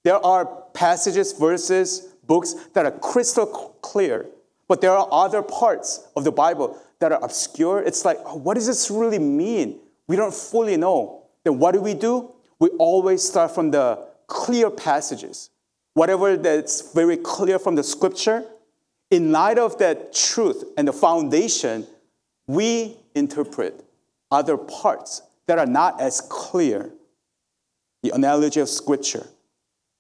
There 0.03 0.23
are 0.23 0.45
passages, 0.73 1.33
verses, 1.33 1.99
books 2.25 2.53
that 2.73 2.85
are 2.85 2.91
crystal 2.91 3.45
clear, 3.81 4.27
but 4.67 4.81
there 4.81 4.91
are 4.91 5.07
other 5.11 5.41
parts 5.41 6.07
of 6.15 6.23
the 6.23 6.31
Bible 6.31 6.79
that 6.99 7.11
are 7.11 7.23
obscure. 7.23 7.81
It's 7.81 8.05
like, 8.05 8.17
oh, 8.25 8.35
what 8.35 8.55
does 8.55 8.67
this 8.67 8.89
really 8.89 9.19
mean? 9.19 9.79
We 10.07 10.15
don't 10.15 10.33
fully 10.33 10.77
know. 10.77 11.23
Then 11.43 11.59
what 11.59 11.73
do 11.73 11.81
we 11.81 11.93
do? 11.93 12.31
We 12.59 12.69
always 12.69 13.23
start 13.23 13.53
from 13.53 13.71
the 13.71 14.07
clear 14.27 14.69
passages. 14.69 15.49
Whatever 15.93 16.37
that's 16.37 16.93
very 16.93 17.17
clear 17.17 17.59
from 17.59 17.75
the 17.75 17.83
scripture, 17.83 18.43
in 19.11 19.31
light 19.31 19.57
of 19.57 19.77
that 19.77 20.13
truth 20.13 20.63
and 20.77 20.87
the 20.87 20.93
foundation, 20.93 21.87
we 22.47 22.97
interpret 23.13 23.83
other 24.31 24.57
parts 24.57 25.21
that 25.47 25.59
are 25.59 25.65
not 25.65 26.01
as 26.01 26.21
clear. 26.21 26.91
The 28.03 28.11
analogy 28.11 28.59
of 28.59 28.69
scripture. 28.69 29.25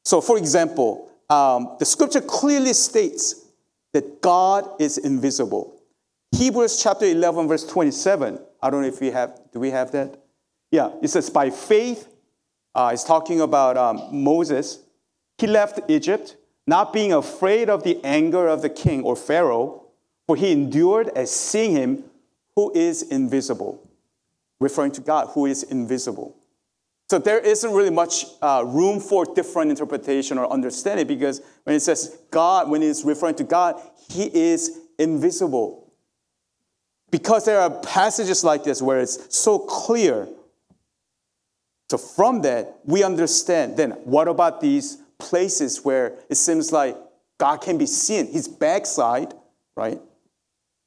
So, 0.03 0.21
for 0.21 0.37
example, 0.37 1.09
um, 1.29 1.75
the 1.79 1.85
scripture 1.85 2.21
clearly 2.21 2.73
states 2.73 3.45
that 3.93 4.21
God 4.21 4.69
is 4.79 4.97
invisible. 4.97 5.74
Hebrews 6.37 6.83
chapter 6.83 7.05
11, 7.05 7.47
verse 7.47 7.65
27. 7.65 8.39
I 8.61 8.69
don't 8.69 8.81
know 8.81 8.87
if 8.89 8.99
we 8.99 9.11
have, 9.11 9.39
do 9.53 9.59
we 9.61 9.71
have 9.71 9.91
that? 9.93 10.21
Yeah, 10.69 10.91
it 11.01 11.07
says, 11.07 11.29
by 11.29 11.49
faith, 11.49 12.09
uh, 12.73 12.91
it's 12.91 13.05
talking 13.05 13.39
about 13.39 13.77
um, 13.77 14.09
Moses. 14.11 14.79
He 15.37 15.47
left 15.47 15.79
Egypt, 15.87 16.35
not 16.67 16.91
being 16.91 17.13
afraid 17.13 17.69
of 17.69 17.83
the 17.83 18.03
anger 18.03 18.49
of 18.49 18.61
the 18.61 18.69
king 18.69 19.03
or 19.03 19.15
Pharaoh, 19.15 19.85
for 20.27 20.35
he 20.35 20.51
endured 20.51 21.07
as 21.15 21.31
seeing 21.31 21.71
him 21.71 22.03
who 22.57 22.69
is 22.75 23.01
invisible, 23.03 23.89
referring 24.59 24.91
to 24.91 25.01
God 25.01 25.29
who 25.29 25.45
is 25.45 25.63
invisible. 25.63 26.35
So 27.09 27.17
there 27.17 27.39
isn't 27.39 27.71
really 27.71 27.91
much 27.91 28.25
uh, 28.41 28.65
room 28.67 28.99
for 28.99 29.23
different 29.23 29.69
interpretation 29.69 30.37
or 30.37 30.51
understanding 30.51 31.07
because 31.07 31.39
when 31.63 31.77
it 31.77 31.81
says 31.81 32.17
God, 32.29 32.69
when 32.69 32.83
it's 32.83 33.05
referring 33.05 33.35
to 33.35 33.45
God, 33.45 33.81
He 34.09 34.23
is 34.35 34.79
invisible. 34.99 35.84
Because 37.15 37.45
there 37.45 37.61
are 37.61 37.69
passages 37.69 38.43
like 38.43 38.65
this 38.65 38.81
where 38.81 38.99
it's 38.99 39.33
so 39.33 39.57
clear. 39.57 40.27
So 41.89 41.97
from 41.97 42.41
that, 42.41 42.79
we 42.83 43.05
understand 43.05 43.77
then 43.77 43.91
what 44.03 44.27
about 44.27 44.59
these 44.59 44.97
places 45.17 45.85
where 45.85 46.17
it 46.29 46.35
seems 46.35 46.73
like 46.73 46.97
God 47.39 47.61
can 47.61 47.77
be 47.77 47.85
seen, 47.85 48.27
His 48.27 48.49
backside, 48.49 49.33
right? 49.77 49.97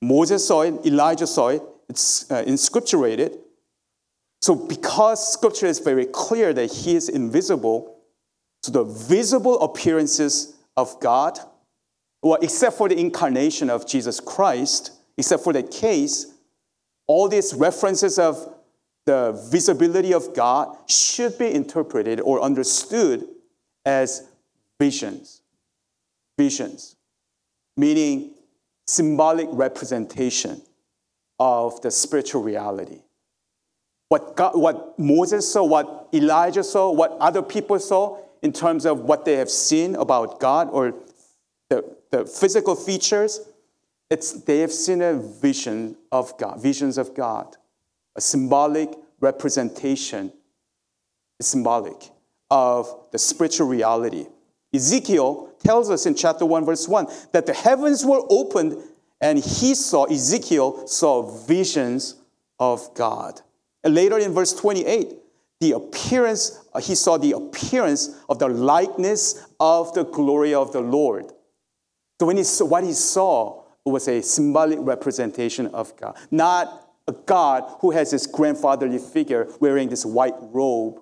Moses 0.03 0.47
saw 0.47 0.64
it, 0.64 0.85
Elijah 0.85 1.27
saw 1.27 1.49
it, 1.49 1.62
it's 1.88 2.31
uh, 2.31 2.43
inscripturated. 2.43 3.35
So, 4.43 4.55
because 4.55 5.33
scripture 5.33 5.64
is 5.64 5.79
very 5.79 6.05
clear 6.05 6.53
that 6.53 6.71
he 6.71 6.95
is 6.95 7.09
invisible, 7.09 7.97
so 8.62 8.71
the 8.71 8.85
visible 8.85 9.62
appearances 9.62 10.57
of 10.77 11.01
God, 11.01 11.38
well, 12.23 12.38
except 12.43 12.77
for 12.77 12.87
the 12.87 13.01
incarnation 13.01 13.71
of 13.71 13.87
Jesus 13.87 14.21
Christ, 14.21 14.93
except 15.18 15.44
for 15.44 15.52
that 15.52 15.70
case, 15.70 16.33
all 17.07 17.28
these 17.28 17.52
references 17.52 18.18
of 18.18 18.54
the 19.04 19.33
visibility 19.50 20.12
of 20.12 20.35
God 20.35 20.76
should 20.87 21.38
be 21.38 21.52
interpreted 21.52 22.20
or 22.20 22.40
understood 22.40 23.26
as 23.85 24.28
visions. 24.78 25.42
Visions. 26.38 26.96
meaning 27.76 28.35
symbolic 28.87 29.48
representation 29.52 30.62
of 31.38 31.81
the 31.83 31.90
spiritual 31.90 32.42
reality. 32.42 33.00
What, 34.09 34.37
God, 34.37 34.57
what 34.57 34.98
Moses 34.98 35.52
saw, 35.52 35.64
what 35.64 36.09
Elijah 36.14 36.64
saw, 36.64 36.90
what 36.90 37.12
other 37.20 37.42
people 37.42 37.78
saw 37.78 38.18
in 38.42 38.52
terms 38.52 38.87
of 38.87 39.00
what 39.00 39.24
they 39.24 39.35
have 39.35 39.50
seen 39.50 39.94
about 39.94 40.40
God 40.40 40.68
or 40.70 40.94
the, 41.70 41.85
the 42.11 42.24
physical 42.24 42.74
features, 42.74 43.40
it's, 44.11 44.33
they 44.44 44.61
have 44.61 44.73
seen 44.73 45.03
a 45.03 45.14
vision 45.14 45.97
of 46.11 46.37
God, 46.38 46.62
visions 46.62 46.99
of 46.99 47.14
God, 47.14 47.57
a 48.16 48.21
symbolic 48.21 48.90
representation, 49.21 50.33
symbolic 51.40 52.11
of 52.51 52.88
the 53.12 53.18
spiritual 53.18 53.68
reality. 53.68 54.27
Ezekiel 54.75 55.53
tells 55.62 55.90
us 55.90 56.07
in 56.07 56.14
chapter 56.14 56.47
1, 56.47 56.64
verse 56.64 56.88
1, 56.88 57.07
that 57.33 57.47
the 57.47 57.55
heavens 57.55 58.05
were 58.05 58.23
opened 58.31 58.77
and 59.21 59.38
he 59.38 59.75
saw, 59.75 60.05
Ezekiel 60.05 60.87
saw 60.87 61.23
visions 61.47 62.16
of 62.59 62.94
God. 62.94 63.40
And 63.85 63.94
later 63.94 64.18
in 64.18 64.33
verse 64.33 64.53
28, 64.55 65.14
the 65.61 65.73
appearance, 65.73 66.64
uh, 66.73 66.81
he 66.81 66.94
saw 66.94 67.18
the 67.18 67.33
appearance 67.33 68.16
of 68.29 68.38
the 68.38 68.49
likeness 68.49 69.47
of 69.59 69.92
the 69.94 70.05
glory 70.05 70.55
of 70.55 70.73
the 70.73 70.81
Lord. 70.81 71.33
So 72.21 72.27
when 72.27 72.37
he 72.37 72.44
saw, 72.44 72.64
what 72.64 72.85
he 72.85 72.92
saw 72.92 73.64
was 73.88 74.09
a 74.09 74.22
symbolic 74.22 74.79
representation 74.81 75.66
of 75.68 75.96
God, 75.96 76.16
not 76.31 76.88
a 77.07 77.12
God 77.12 77.64
who 77.81 77.90
has 77.90 78.11
this 78.11 78.27
grandfatherly 78.27 78.98
figure 78.98 79.48
wearing 79.61 79.88
this 79.88 80.05
white 80.05 80.35
robe. 80.40 81.01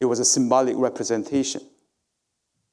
It 0.00 0.06
was 0.06 0.20
a 0.20 0.24
symbolic 0.24 0.76
representation. 0.76 1.62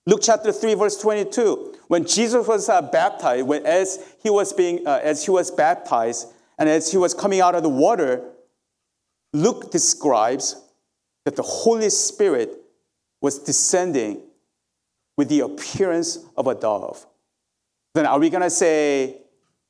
Luke 0.06 0.20
chapter 0.22 0.52
3, 0.52 0.76
verse 0.76 0.98
22. 0.98 1.76
When 1.88 2.06
Jesus 2.06 2.46
was 2.48 2.68
uh, 2.68 2.82
baptized, 2.82 3.48
when, 3.48 3.66
as, 3.66 4.16
he 4.22 4.30
was 4.30 4.52
being, 4.52 4.86
uh, 4.86 5.00
as 5.02 5.24
he 5.24 5.32
was 5.32 5.50
baptized 5.50 6.28
and 6.60 6.68
as 6.68 6.92
he 6.92 6.98
was 6.98 7.14
coming 7.14 7.40
out 7.40 7.56
of 7.56 7.64
the 7.64 7.70
water, 7.70 8.22
Luke 9.32 9.72
describes 9.72 10.62
that 11.26 11.36
the 11.36 11.44
Holy 11.44 11.90
Spirit 11.90 12.52
was 13.22 13.40
descending 13.40 14.22
with 15.18 15.30
the 15.30 15.40
appearance 15.40 16.20
of 16.36 16.48
a 16.48 16.56
dove. 16.56 17.06
Then 17.94 18.06
are 18.06 18.20
we 18.20 18.30
going 18.30 18.44
to 18.44 18.50
say 18.50 19.22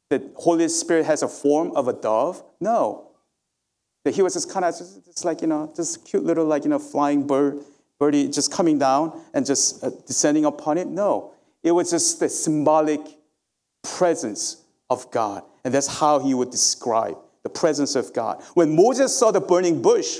that 0.09 0.21
Holy 0.36 0.69
Spirit 0.69 1.05
has 1.05 1.23
a 1.23 1.27
form 1.27 1.71
of 1.75 1.88
a 1.88 1.93
dove? 1.93 2.43
No. 2.59 3.12
That 4.05 4.15
he 4.15 4.21
was 4.21 4.33
just 4.33 4.49
kind 4.51 4.65
of 4.65 4.77
just, 4.77 5.05
just 5.05 5.25
like, 5.25 5.41
you 5.41 5.47
know, 5.47 5.71
just 5.75 6.05
cute 6.05 6.23
little 6.23 6.45
like, 6.45 6.63
you 6.63 6.69
know, 6.69 6.79
flying 6.79 7.25
bird 7.25 7.63
birdie 8.03 8.27
just 8.27 8.51
coming 8.51 8.77
down 8.77 9.21
and 9.33 9.45
just 9.45 9.83
uh, 9.83 9.89
descending 10.05 10.43
upon 10.45 10.77
it. 10.77 10.88
No, 10.88 11.31
it 11.63 11.71
was 11.71 11.91
just 11.91 12.19
the 12.19 12.27
symbolic 12.27 12.99
presence 13.81 14.63
of 14.89 15.09
God. 15.12 15.43
And 15.63 15.73
that's 15.73 15.88
how 15.88 16.19
he 16.19 16.33
would 16.33 16.51
describe 16.51 17.17
the 17.43 17.49
presence 17.49 17.95
of 17.95 18.13
God. 18.13 18.43
When 18.55 18.75
Moses 18.75 19.17
saw 19.17 19.31
the 19.31 19.39
burning 19.39 19.81
bush, 19.81 20.19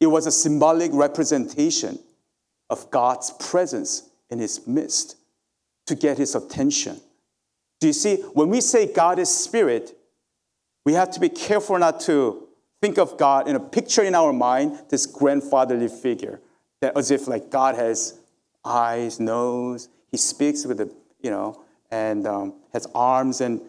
it 0.00 0.06
was 0.06 0.26
a 0.26 0.30
symbolic 0.30 0.92
representation 0.92 1.98
of 2.70 2.90
God's 2.90 3.32
presence 3.32 4.08
in 4.30 4.38
his 4.38 4.66
midst 4.66 5.16
to 5.86 5.94
get 5.94 6.18
his 6.18 6.34
attention. 6.34 7.00
Do 7.80 7.86
you 7.86 7.92
see? 7.92 8.16
When 8.16 8.48
we 8.48 8.60
say 8.60 8.92
God 8.92 9.18
is 9.18 9.28
spirit, 9.28 9.96
we 10.84 10.94
have 10.94 11.10
to 11.12 11.20
be 11.20 11.28
careful 11.28 11.78
not 11.78 12.00
to 12.02 12.46
think 12.80 12.98
of 12.98 13.18
God 13.18 13.48
in 13.48 13.56
a 13.56 13.60
picture 13.60 14.02
in 14.02 14.14
our 14.14 14.32
mind, 14.32 14.78
this 14.88 15.06
grandfatherly 15.06 15.88
figure 15.88 16.40
that 16.80 16.96
as 16.96 17.10
if 17.10 17.26
like 17.26 17.50
God 17.50 17.74
has 17.74 18.18
eyes, 18.64 19.18
nose. 19.20 19.88
He 20.10 20.16
speaks 20.16 20.64
with 20.64 20.78
the, 20.78 20.92
you 21.20 21.30
know, 21.30 21.62
and 21.90 22.26
um, 22.26 22.54
has 22.72 22.86
arms 22.94 23.40
and 23.40 23.60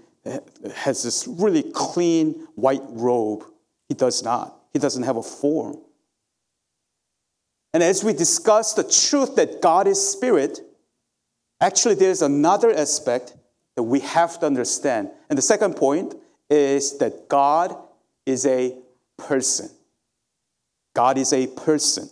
has 0.76 1.04
this 1.04 1.28
really 1.28 1.64
clean 1.64 2.48
white 2.56 2.82
robe. 2.88 3.44
He 3.88 3.96
does 3.96 4.24
not. 4.24 4.58
He 4.74 4.80
doesn't 4.80 5.04
have 5.04 5.18
a 5.18 5.24
form. 5.24 5.78
And 7.74 7.84
as 7.84 8.04
we 8.04 8.14
discuss 8.14 8.74
the 8.74 8.84
truth 8.84 9.36
that 9.36 9.62
God 9.62 9.88
is 9.88 10.06
spirit, 10.06 10.62
actually 11.60 11.96
there's 11.96 12.22
another 12.22 12.72
aspect 12.74 13.36
that 13.76 13.84
we 13.84 14.00
have 14.02 14.40
to 14.40 14.46
understand. 14.46 15.10
And 15.30 15.38
the 15.38 15.42
second 15.42 15.76
point 15.76 16.16
is 16.50 16.98
that 16.98 17.30
God 17.30 17.76
is 18.26 18.46
a 18.46 18.76
person. 19.18 19.70
God 20.96 21.18
is 21.18 21.32
a 21.34 21.48
person. 21.48 22.10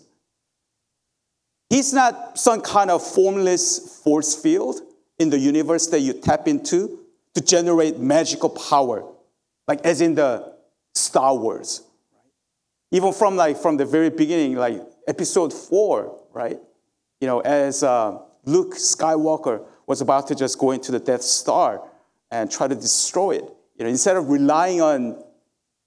He's 1.70 1.94
not 1.94 2.38
some 2.38 2.62
kind 2.62 2.92
of 2.92 3.06
formless 3.06 4.02
force 4.04 4.36
field 4.36 4.80
in 5.18 5.30
the 5.30 5.40
universe 5.40 5.88
that 5.88 6.02
you 6.02 6.14
tap 6.14 6.48
into 6.48 7.00
to 7.34 7.42
generate 7.42 7.98
magical 7.98 8.50
power, 8.50 9.04
like 9.68 9.82
as 9.84 10.02
in 10.02 10.16
the 10.16 10.54
Star 10.94 11.36
Wars. 11.36 11.82
Even 12.92 13.12
from 13.12 13.36
like 13.36 13.58
from 13.58 13.78
the 13.78 13.86
very 13.86 14.10
beginning, 14.10 14.56
like 14.56 14.82
episode 15.08 15.52
four, 15.52 16.22
right? 16.34 16.60
You 17.20 17.28
know, 17.28 17.40
as 17.40 17.84
uh, 17.84 18.20
Luke 18.46 18.76
Skywalker 18.76 19.64
was 19.88 20.02
about 20.02 20.28
to 20.28 20.36
just 20.36 20.58
go 20.58 20.72
into 20.72 20.92
the 20.92 21.00
Death 21.00 21.22
Star 21.22 21.82
and 22.32 22.50
try 22.50 22.68
to 22.68 22.76
destroy 22.76 23.32
it, 23.32 23.44
you 23.78 23.84
know, 23.84 23.90
instead 23.90 24.16
of 24.16 24.30
relying 24.30 24.82
on, 24.82 25.24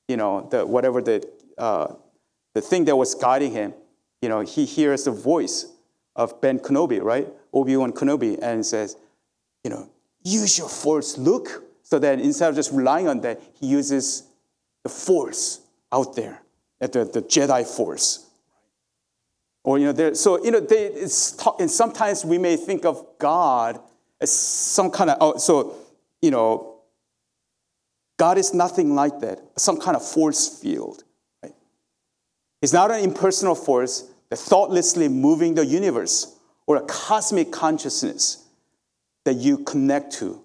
you 0.06 0.16
know, 0.16 0.48
the 0.50 0.64
whatever 0.66 1.02
the 1.02 1.26
uh, 1.56 1.94
the 2.54 2.60
thing 2.60 2.84
that 2.86 2.96
was 2.96 3.14
guiding 3.14 3.52
him, 3.52 3.74
you 4.22 4.28
know, 4.28 4.40
he 4.40 4.64
hears 4.64 5.04
the 5.04 5.10
voice 5.10 5.66
of 6.16 6.40
Ben 6.40 6.58
Kenobi, 6.58 7.02
right? 7.02 7.28
Obi-Wan 7.52 7.92
Kenobi, 7.92 8.38
and 8.42 8.64
says, 8.64 8.96
you 9.64 9.70
know, 9.70 9.88
use 10.22 10.58
your 10.58 10.68
force, 10.68 11.18
Luke. 11.18 11.64
So 11.82 11.98
that 11.98 12.20
instead 12.20 12.50
of 12.50 12.54
just 12.54 12.72
relying 12.72 13.08
on 13.08 13.20
that, 13.22 13.40
he 13.54 13.66
uses 13.66 14.24
the 14.82 14.88
force 14.88 15.60
out 15.90 16.16
there, 16.16 16.42
the, 16.80 16.88
the 16.88 17.22
Jedi 17.22 17.66
force. 17.66 18.27
Or, 19.64 19.78
you 19.78 19.92
know, 19.92 20.12
so, 20.14 20.42
you 20.42 20.50
know, 20.50 20.60
they, 20.60 20.86
it's, 20.86 21.36
and 21.58 21.70
sometimes 21.70 22.24
we 22.24 22.38
may 22.38 22.56
think 22.56 22.84
of 22.84 23.04
God 23.18 23.80
as 24.20 24.30
some 24.30 24.90
kind 24.90 25.10
of, 25.10 25.18
oh, 25.20 25.36
so, 25.36 25.74
you 26.22 26.30
know, 26.30 26.80
God 28.18 28.38
is 28.38 28.54
nothing 28.54 28.94
like 28.94 29.20
that, 29.20 29.40
some 29.56 29.78
kind 29.78 29.96
of 29.96 30.04
force 30.04 30.60
field. 30.60 31.04
Right? 31.42 31.54
It's 32.62 32.72
not 32.72 32.90
an 32.90 33.00
impersonal 33.00 33.54
force, 33.54 34.10
that 34.30 34.38
thoughtlessly 34.38 35.08
moving 35.08 35.54
the 35.54 35.64
universe, 35.64 36.36
or 36.66 36.76
a 36.76 36.82
cosmic 36.82 37.50
consciousness 37.50 38.44
that 39.24 39.34
you 39.34 39.58
connect 39.58 40.12
to 40.14 40.42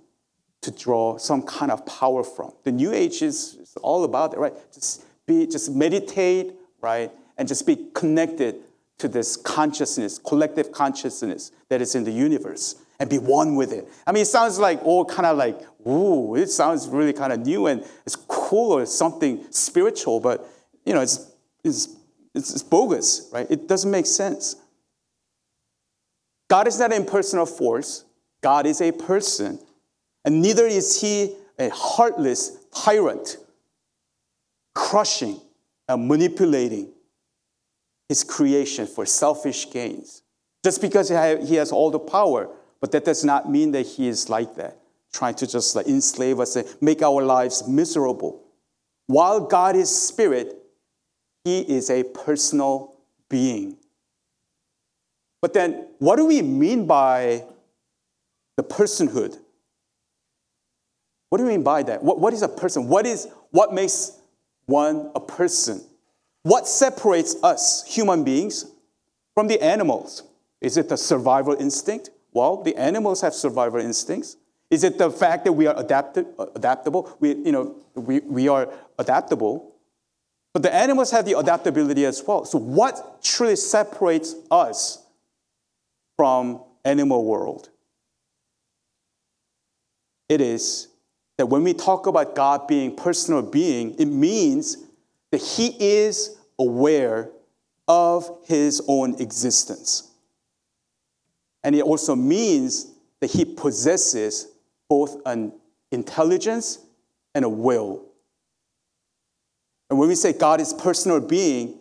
to 0.61 0.71
draw 0.71 1.17
some 1.17 1.41
kind 1.41 1.71
of 1.71 1.85
power 1.85 2.23
from. 2.23 2.53
The 2.63 2.71
New 2.71 2.93
Age 2.93 3.21
is, 3.21 3.55
is 3.55 3.75
all 3.81 4.05
about 4.05 4.33
it, 4.33 4.39
right? 4.39 4.53
Just 4.73 5.03
be, 5.25 5.45
just 5.45 5.71
meditate, 5.71 6.53
right, 6.81 7.11
and 7.37 7.47
just 7.47 7.67
be 7.67 7.87
connected 7.93 8.55
to 8.99 9.07
this 9.07 9.35
consciousness, 9.35 10.17
collective 10.19 10.71
consciousness 10.71 11.51
that 11.69 11.81
is 11.81 11.95
in 11.95 12.03
the 12.03 12.11
universe, 12.11 12.75
and 12.99 13.09
be 13.09 13.17
one 13.17 13.55
with 13.55 13.71
it. 13.73 13.87
I 14.07 14.11
mean, 14.11 14.21
it 14.21 14.27
sounds 14.27 14.59
like 14.59 14.83
all 14.83 15.03
kind 15.03 15.25
of 15.25 15.37
like, 15.37 15.59
ooh, 15.87 16.35
it 16.35 16.49
sounds 16.49 16.87
really 16.87 17.13
kind 17.13 17.33
of 17.33 17.39
new 17.39 17.67
and 17.67 17.83
it's 18.05 18.15
cool 18.15 18.71
or 18.71 18.85
something 18.85 19.45
spiritual, 19.49 20.19
but 20.19 20.47
you 20.85 20.93
know, 20.93 21.01
it's, 21.01 21.31
it's 21.63 21.89
it's, 22.33 22.51
it's 22.51 22.63
bogus, 22.63 23.29
right? 23.31 23.47
It 23.49 23.67
doesn't 23.67 23.89
make 23.89 24.05
sense. 24.05 24.55
God 26.49 26.67
is 26.67 26.79
not 26.79 26.91
an 26.91 27.01
impersonal 27.01 27.45
force, 27.45 28.05
God 28.41 28.65
is 28.65 28.81
a 28.81 28.91
person, 28.91 29.59
and 30.25 30.41
neither 30.41 30.65
is 30.65 31.01
he 31.01 31.35
a 31.59 31.69
heartless 31.69 32.57
tyrant, 32.75 33.37
crushing 34.75 35.39
and 35.87 36.07
manipulating 36.07 36.92
his 38.13 38.23
creation 38.23 38.85
for 38.85 39.07
selfish 39.07 39.71
gains. 39.71 40.21
Just 40.63 40.81
because 40.81 41.09
he 41.09 41.55
has 41.55 41.71
all 41.71 41.89
the 41.89 41.97
power, 41.97 42.47
but 42.79 42.91
that 42.91 43.05
does 43.05 43.25
not 43.25 43.49
mean 43.49 43.71
that 43.71 43.87
he 43.87 44.07
is 44.07 44.29
like 44.29 44.53
that, 44.53 44.77
trying 45.11 45.33
to 45.33 45.47
just 45.47 45.75
like 45.75 45.87
enslave 45.87 46.39
us 46.39 46.55
and 46.55 46.67
make 46.79 47.01
our 47.01 47.23
lives 47.23 47.67
miserable. 47.67 48.39
While 49.07 49.39
God 49.47 49.75
is 49.75 49.89
spirit, 49.89 50.55
he 51.43 51.61
is 51.61 51.89
a 51.89 52.03
personal 52.03 52.95
being. 53.29 53.77
But 55.41 55.55
then, 55.55 55.87
what 55.97 56.17
do 56.17 56.25
we 56.25 56.43
mean 56.43 56.85
by 56.85 57.43
the 58.57 58.63
personhood? 58.63 59.39
What 61.29 61.39
do 61.39 61.45
we 61.45 61.49
mean 61.49 61.63
by 61.63 61.81
that? 61.81 62.03
What, 62.03 62.19
what 62.19 62.31
is 62.31 62.43
a 62.43 62.47
person? 62.47 62.87
What, 62.87 63.07
is, 63.07 63.27
what 63.49 63.73
makes 63.73 64.11
one 64.67 65.09
a 65.15 65.19
person? 65.19 65.83
What 66.43 66.67
separates 66.67 67.35
us, 67.41 67.83
human 67.87 68.23
beings, 68.23 68.65
from 69.33 69.47
the 69.47 69.61
animals? 69.63 70.23
Is 70.61 70.77
it 70.77 70.89
the 70.89 70.97
survival 70.97 71.55
instinct? 71.55 72.09
Well, 72.31 72.61
the 72.61 72.75
animals 72.75 73.21
have 73.21 73.33
survival 73.33 73.79
instincts. 73.79 74.37
Is 74.69 74.83
it 74.83 74.97
the 74.97 75.09
fact 75.09 75.45
that 75.45 75.53
we 75.53 75.67
are 75.67 75.77
adapted, 75.79 76.27
uh, 76.39 76.47
adaptable? 76.55 77.15
We, 77.19 77.35
you 77.35 77.51
know, 77.51 77.75
we, 77.95 78.19
we 78.21 78.47
are 78.47 78.71
adaptable. 78.97 79.75
But 80.53 80.63
the 80.63 80.73
animals 80.73 81.11
have 81.11 81.25
the 81.25 81.37
adaptability 81.37 82.05
as 82.05 82.23
well. 82.25 82.45
So 82.45 82.57
what 82.59 83.23
truly 83.23 83.55
separates 83.55 84.35
us 84.51 85.03
from 86.17 86.61
animal 86.85 87.25
world? 87.25 87.69
it 90.33 90.41
is 90.41 90.87
that 91.37 91.47
when 91.47 91.63
we 91.63 91.73
talk 91.73 92.07
about 92.07 92.35
God 92.35 92.67
being 92.67 92.95
personal 92.95 93.41
being, 93.41 93.95
it 93.99 94.05
means 94.05 94.77
that 95.33 95.41
he 95.41 95.75
is 95.79 96.37
aware 96.59 97.31
of 97.87 98.37
his 98.45 98.83
own 98.87 99.19
existence. 99.19 100.11
And 101.63 101.73
it 101.75 101.81
also 101.81 102.15
means 102.15 102.93
that 103.19 103.31
he 103.31 103.43
possesses 103.43 104.49
both 104.87 105.19
an 105.25 105.51
intelligence 105.91 106.77
and 107.33 107.43
a 107.45 107.49
will. 107.49 108.05
And 109.89 109.97
when 109.97 110.07
we 110.07 110.13
say 110.13 110.33
God 110.33 110.61
is 110.61 110.71
a 110.71 110.75
personal 110.75 111.19
being, 111.19 111.79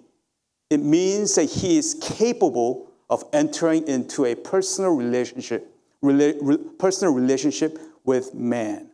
it 0.71 0.81
means 0.81 1.35
that 1.35 1.51
he 1.51 1.77
is 1.77 1.93
capable 2.01 2.91
of 3.11 3.23
entering 3.35 3.87
into 3.87 4.25
a 4.25 4.35
personal 4.35 4.97
relationship, 4.97 5.71
rela- 6.03 6.79
personal 6.79 7.13
relationship 7.13 7.79
with 8.03 8.33
man. 8.33 8.93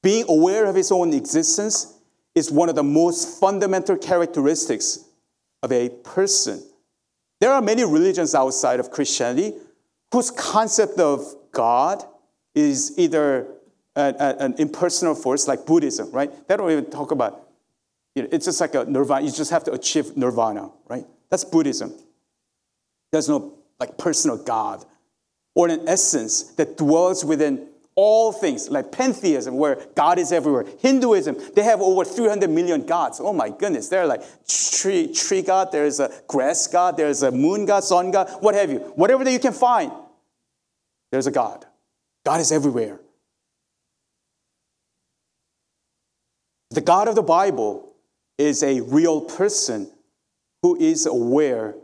Being 0.00 0.26
aware 0.28 0.66
of 0.66 0.76
his 0.76 0.92
own 0.92 1.12
existence 1.12 1.98
is 2.34 2.50
one 2.50 2.68
of 2.68 2.74
the 2.74 2.82
most 2.82 3.40
fundamental 3.40 3.96
characteristics 3.96 5.04
of 5.62 5.72
a 5.72 5.88
person. 5.88 6.62
There 7.40 7.52
are 7.52 7.60
many 7.60 7.84
religions 7.84 8.34
outside 8.34 8.80
of 8.80 8.90
Christianity 8.90 9.54
whose 10.12 10.30
concept 10.30 10.98
of 10.98 11.24
God 11.52 12.02
is 12.54 12.98
either 12.98 13.48
an, 13.96 14.14
an 14.16 14.54
impersonal 14.58 15.14
force 15.14 15.48
like 15.48 15.66
Buddhism, 15.66 16.10
right? 16.10 16.30
They 16.48 16.56
don't 16.56 16.70
even 16.70 16.90
talk 16.90 17.10
about, 17.10 17.48
you 18.14 18.22
know, 18.22 18.28
it's 18.32 18.44
just 18.46 18.60
like 18.60 18.74
a 18.74 18.84
nirvana. 18.84 19.24
You 19.24 19.32
just 19.32 19.50
have 19.50 19.64
to 19.64 19.72
achieve 19.72 20.16
nirvana, 20.16 20.70
right? 20.88 21.04
That's 21.30 21.44
Buddhism. 21.44 21.92
There's 23.10 23.28
no 23.28 23.54
like 23.78 23.98
personal 23.98 24.36
God 24.36 24.84
or 25.54 25.68
an 25.68 25.88
essence 25.88 26.44
that 26.54 26.76
dwells 26.76 27.24
within 27.24 27.68
all 27.94 28.32
things, 28.32 28.70
like 28.70 28.90
pantheism, 28.90 29.56
where 29.56 29.76
God 29.94 30.18
is 30.18 30.32
everywhere. 30.32 30.64
Hinduism, 30.80 31.36
they 31.54 31.62
have 31.62 31.80
over 31.80 32.04
300 32.04 32.48
million 32.48 32.86
gods. 32.86 33.20
Oh 33.20 33.32
my 33.32 33.50
goodness, 33.50 33.88
they're 33.88 34.06
like 34.06 34.22
tree, 34.46 35.12
tree 35.12 35.42
god, 35.42 35.72
there's 35.72 36.00
a 36.00 36.10
grass 36.26 36.66
god, 36.66 36.96
there's 36.96 37.22
a 37.22 37.30
moon 37.30 37.66
god, 37.66 37.84
sun 37.84 38.10
god, 38.10 38.30
what 38.40 38.54
have 38.54 38.70
you. 38.70 38.78
Whatever 38.96 39.24
that 39.24 39.32
you 39.32 39.38
can 39.38 39.52
find, 39.52 39.92
there's 41.10 41.26
a 41.26 41.30
God. 41.30 41.66
God 42.24 42.40
is 42.40 42.52
everywhere. 42.52 43.00
The 46.70 46.80
God 46.80 47.08
of 47.08 47.14
the 47.14 47.22
Bible 47.22 47.92
is 48.38 48.62
a 48.62 48.80
real 48.80 49.20
person 49.20 49.90
who 50.62 50.76
is 50.80 51.04
aware 51.04 51.74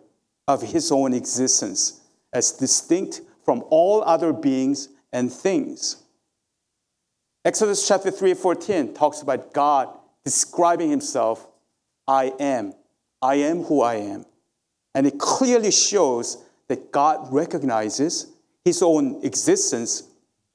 of 0.47 0.63
his 0.63 0.91
own 0.91 1.13
existence 1.13 2.01
as 2.33 2.53
distinct 2.53 3.21
from 3.45 3.63
all 3.69 4.03
other 4.03 4.33
beings 4.33 4.89
and 5.13 5.33
things. 5.33 6.03
Exodus 7.45 7.87
chapter 7.87 8.11
3 8.11 8.35
14 8.35 8.95
talks 8.95 9.23
about 9.23 9.53
God 9.53 9.89
describing 10.25 10.91
himself, 10.91 11.47
I 12.07 12.33
am. 12.39 12.75
I 13.23 13.37
am 13.37 13.63
who 13.65 13.83
I 13.83 13.95
am. 13.95 14.25
And 14.95 15.07
it 15.07 15.19
clearly 15.19 15.71
shows 15.71 16.45
that 16.69 16.93
God 16.93 17.33
recognizes 17.33 18.27
his 18.65 18.83
own 18.83 19.25
existence 19.25 20.03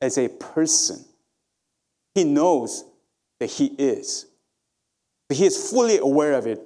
as 0.02 0.18
a 0.18 0.28
person. 0.30 1.04
He 2.13 2.24
knows 2.24 2.84
that 3.39 3.50
he 3.50 3.68
is. 3.78 4.28
But 5.28 5.38
he 5.38 5.46
is 5.46 5.72
fully 5.72 5.98
aware 5.98 6.34
of 6.34 6.46
it. 6.46 6.62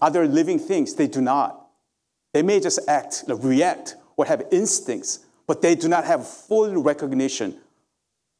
Other 0.00 0.26
living 0.26 0.58
things, 0.58 0.94
they 0.94 1.06
do 1.06 1.20
not. 1.20 1.68
They 2.32 2.42
may 2.42 2.60
just 2.60 2.80
act, 2.88 3.24
react, 3.28 3.96
or 4.16 4.24
have 4.24 4.42
instincts, 4.50 5.20
but 5.46 5.62
they 5.62 5.74
do 5.74 5.88
not 5.88 6.04
have 6.04 6.26
full 6.26 6.82
recognition. 6.82 7.58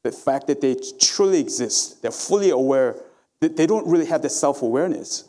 The 0.03 0.13
fact 0.13 0.47
that 0.49 0.61
they 0.61 0.77
truly 1.01 1.41
exist, 1.41 2.03
they're 2.03 2.11
fully 2.11 2.51
aware, 2.51 2.97
that 3.41 3.57
they 3.57 3.67
don't 3.67 3.87
really 3.87 4.07
have 4.07 4.23
the 4.23 4.29
self 4.29 4.63
awareness. 4.63 5.29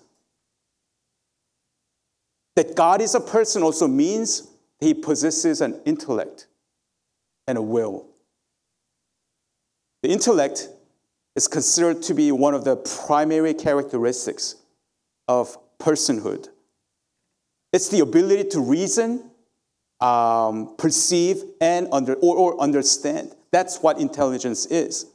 That 2.56 2.76
God 2.76 3.02
is 3.02 3.16
a 3.16 3.20
person 3.20 3.64
also 3.64 3.88
means 3.88 4.48
he 4.80 4.94
possesses 4.94 5.62
an 5.62 5.80
intellect 5.86 6.48
and 7.48 7.58
a 7.58 7.62
will. 7.62 8.08
The 10.04 10.10
intellect 10.10 10.70
is 11.36 11.48
considered 11.48 12.02
to 12.04 12.14
be 12.14 12.32
one 12.32 12.54
of 12.54 12.64
the 12.64 12.78
primary 12.78 13.54
characteristics 13.54 14.56
of 15.28 15.58
personhood. 15.80 16.50
It's 17.74 17.90
the 17.90 18.00
ability 18.00 18.50
to 18.52 18.62
reason, 18.62 19.32
um, 20.01 20.75
perceive, 20.77 21.43
and 21.62 21.88
under, 21.91 22.13
or, 22.15 22.36
or 22.36 22.62
understand. 22.62 23.34
That's 23.51 23.81
what 23.81 23.99
intelligence 23.99 24.65
is. 24.65 25.05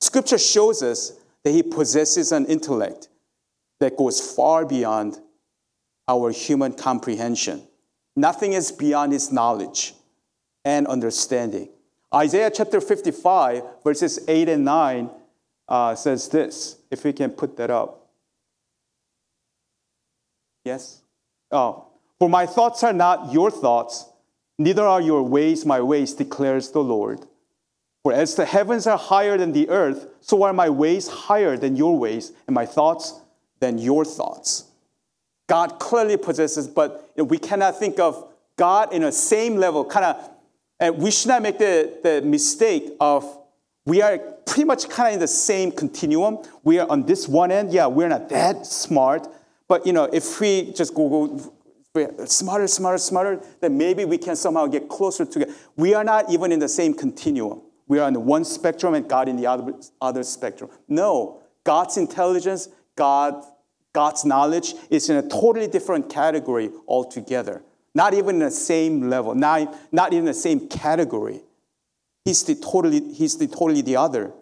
Scripture 0.00 0.38
shows 0.38 0.82
us 0.82 1.12
that 1.44 1.52
he 1.52 1.62
possesses 1.62 2.32
an 2.32 2.46
intellect 2.46 3.08
that 3.80 3.96
goes 3.96 4.34
far 4.34 4.64
beyond 4.64 5.18
our 6.08 6.30
human 6.30 6.72
comprehension. 6.72 7.62
Nothing 8.16 8.54
is 8.54 8.72
beyond 8.72 9.12
his 9.12 9.30
knowledge 9.30 9.94
and 10.64 10.86
understanding. 10.86 11.68
Isaiah 12.14 12.50
chapter 12.50 12.80
55, 12.80 13.62
verses 13.84 14.18
8 14.26 14.48
and 14.48 14.64
9 14.64 15.10
uh, 15.68 15.94
says 15.94 16.28
this, 16.28 16.76
if 16.90 17.04
we 17.04 17.12
can 17.12 17.30
put 17.30 17.56
that 17.58 17.70
up. 17.70 18.08
Yes? 20.64 21.02
Oh, 21.50 21.87
for 22.18 22.28
my 22.28 22.46
thoughts 22.46 22.82
are 22.82 22.92
not 22.92 23.32
your 23.32 23.50
thoughts, 23.50 24.06
neither 24.58 24.84
are 24.84 25.00
your 25.00 25.22
ways 25.22 25.64
my 25.64 25.80
ways, 25.80 26.14
declares 26.14 26.70
the 26.70 26.82
Lord. 26.82 27.26
For 28.02 28.12
as 28.12 28.34
the 28.34 28.44
heavens 28.44 28.86
are 28.86 28.98
higher 28.98 29.36
than 29.36 29.52
the 29.52 29.68
earth, 29.68 30.06
so 30.20 30.42
are 30.42 30.52
my 30.52 30.70
ways 30.70 31.08
higher 31.08 31.56
than 31.56 31.76
your 31.76 31.98
ways, 31.98 32.32
and 32.46 32.54
my 32.54 32.66
thoughts 32.66 33.20
than 33.60 33.78
your 33.78 34.04
thoughts. 34.04 34.64
God 35.48 35.78
clearly 35.78 36.16
possesses, 36.16 36.68
but 36.68 37.10
we 37.16 37.38
cannot 37.38 37.78
think 37.78 37.98
of 37.98 38.28
God 38.56 38.92
in 38.92 39.02
a 39.02 39.12
same 39.12 39.56
level, 39.56 39.84
kind 39.84 40.04
of, 40.04 40.30
and 40.80 40.98
we 40.98 41.10
should 41.10 41.28
not 41.28 41.42
make 41.42 41.58
the, 41.58 41.98
the 42.02 42.22
mistake 42.22 42.92
of 43.00 43.24
we 43.84 44.02
are 44.02 44.18
pretty 44.18 44.64
much 44.64 44.88
kind 44.88 45.08
of 45.08 45.14
in 45.14 45.20
the 45.20 45.28
same 45.28 45.72
continuum. 45.72 46.38
We 46.62 46.78
are 46.78 46.88
on 46.90 47.06
this 47.06 47.26
one 47.26 47.50
end, 47.50 47.72
yeah, 47.72 47.86
we're 47.86 48.08
not 48.08 48.28
that 48.28 48.66
smart, 48.66 49.26
but 49.66 49.86
you 49.86 49.92
know, 49.92 50.04
if 50.04 50.40
we 50.40 50.72
just 50.72 50.94
go, 50.94 51.52
smarter, 52.26 52.66
smarter, 52.66 52.98
smarter, 52.98 53.40
then 53.60 53.76
maybe 53.78 54.04
we 54.04 54.18
can 54.18 54.36
somehow 54.36 54.66
get 54.66 54.88
closer 54.88 55.24
together. 55.24 55.52
We 55.76 55.94
are 55.94 56.04
not 56.04 56.30
even 56.30 56.52
in 56.52 56.58
the 56.58 56.68
same 56.68 56.94
continuum. 56.94 57.62
We 57.86 57.98
are 57.98 58.06
on 58.06 58.26
one 58.26 58.44
spectrum 58.44 58.94
and 58.94 59.08
God 59.08 59.28
in 59.28 59.36
the 59.36 59.46
other, 59.46 59.74
other 60.00 60.22
spectrum. 60.22 60.70
No, 60.88 61.42
God's 61.64 61.96
intelligence, 61.96 62.68
God, 62.96 63.42
God's 63.92 64.24
knowledge 64.24 64.74
is 64.90 65.08
in 65.08 65.16
a 65.16 65.22
totally 65.22 65.66
different 65.66 66.10
category 66.10 66.70
altogether. 66.86 67.62
Not 67.94 68.14
even 68.14 68.36
in 68.36 68.40
the 68.40 68.50
same 68.50 69.08
level, 69.08 69.34
not, 69.34 69.74
not 69.92 70.12
in 70.12 70.24
the 70.24 70.34
same 70.34 70.68
category. 70.68 71.40
He's 72.24 72.44
the 72.44 72.54
totally, 72.54 73.12
he's 73.14 73.38
the 73.38 73.46
totally 73.46 73.80
the 73.80 73.96
other. 73.96 74.32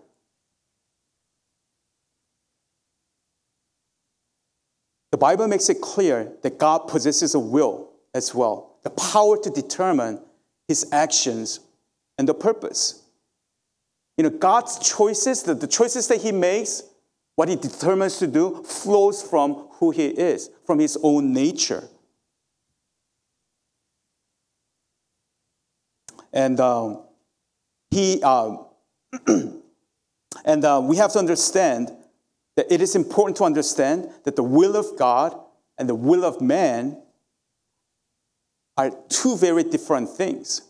The 5.16 5.20
Bible 5.20 5.48
makes 5.48 5.70
it 5.70 5.80
clear 5.80 6.30
that 6.42 6.58
God 6.58 6.88
possesses 6.88 7.34
a 7.34 7.38
will 7.38 7.88
as 8.12 8.34
well, 8.34 8.76
the 8.82 8.90
power 8.90 9.38
to 9.38 9.48
determine 9.48 10.20
his 10.68 10.92
actions 10.92 11.60
and 12.18 12.28
the 12.28 12.34
purpose. 12.34 13.02
You 14.18 14.24
know, 14.24 14.28
God's 14.28 14.78
choices, 14.78 15.42
the, 15.42 15.54
the 15.54 15.68
choices 15.68 16.06
that 16.08 16.20
he 16.20 16.32
makes, 16.32 16.82
what 17.34 17.48
he 17.48 17.56
determines 17.56 18.18
to 18.18 18.26
do, 18.26 18.62
flows 18.62 19.22
from 19.22 19.68
who 19.78 19.90
he 19.90 20.08
is, 20.08 20.50
from 20.66 20.80
his 20.80 20.98
own 21.02 21.32
nature. 21.32 21.88
And 26.30 26.60
um, 26.60 27.04
he, 27.90 28.20
uh, 28.22 28.58
and 30.44 30.62
uh, 30.62 30.82
we 30.84 30.96
have 30.96 31.10
to 31.12 31.18
understand 31.18 31.90
that 32.56 32.72
it 32.72 32.80
is 32.80 32.96
important 32.96 33.36
to 33.36 33.44
understand 33.44 34.08
that 34.24 34.36
the 34.36 34.42
will 34.42 34.76
of 34.76 34.98
God 34.98 35.38
and 35.78 35.88
the 35.88 35.94
will 35.94 36.24
of 36.24 36.40
man 36.40 37.00
are 38.76 38.90
two 39.08 39.36
very 39.36 39.62
different 39.62 40.08
things. 40.08 40.62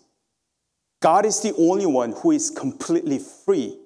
God 1.00 1.24
is 1.24 1.40
the 1.40 1.54
only 1.56 1.86
one 1.86 2.12
who 2.12 2.30
is 2.32 2.50
completely 2.50 3.18
free 3.18 3.78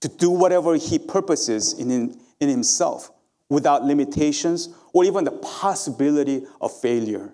to 0.00 0.08
do 0.08 0.30
whatever 0.30 0.74
he 0.74 0.98
purposes 0.98 1.78
in, 1.78 2.18
in 2.40 2.48
himself 2.48 3.10
without 3.48 3.84
limitations 3.84 4.68
or 4.92 5.04
even 5.04 5.24
the 5.24 5.30
possibility 5.30 6.44
of 6.60 6.72
failure. 6.80 7.32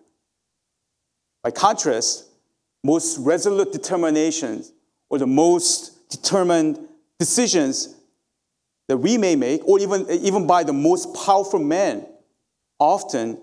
By 1.43 1.51
contrast, 1.51 2.27
most 2.85 3.19
resolute 3.19 3.73
determinations 3.73 4.73
or 5.09 5.19
the 5.19 5.27
most 5.27 6.09
determined 6.11 6.79
decisions 7.19 7.95
that 8.93 8.99
we 8.99 9.17
may 9.17 9.37
make, 9.37 9.67
or 9.67 9.81
even, 9.81 10.07
even 10.11 10.47
by 10.47 10.63
the 10.63 10.73
most 10.75 11.15
powerful 11.15 11.59
man, 11.59 12.07
often 12.79 13.39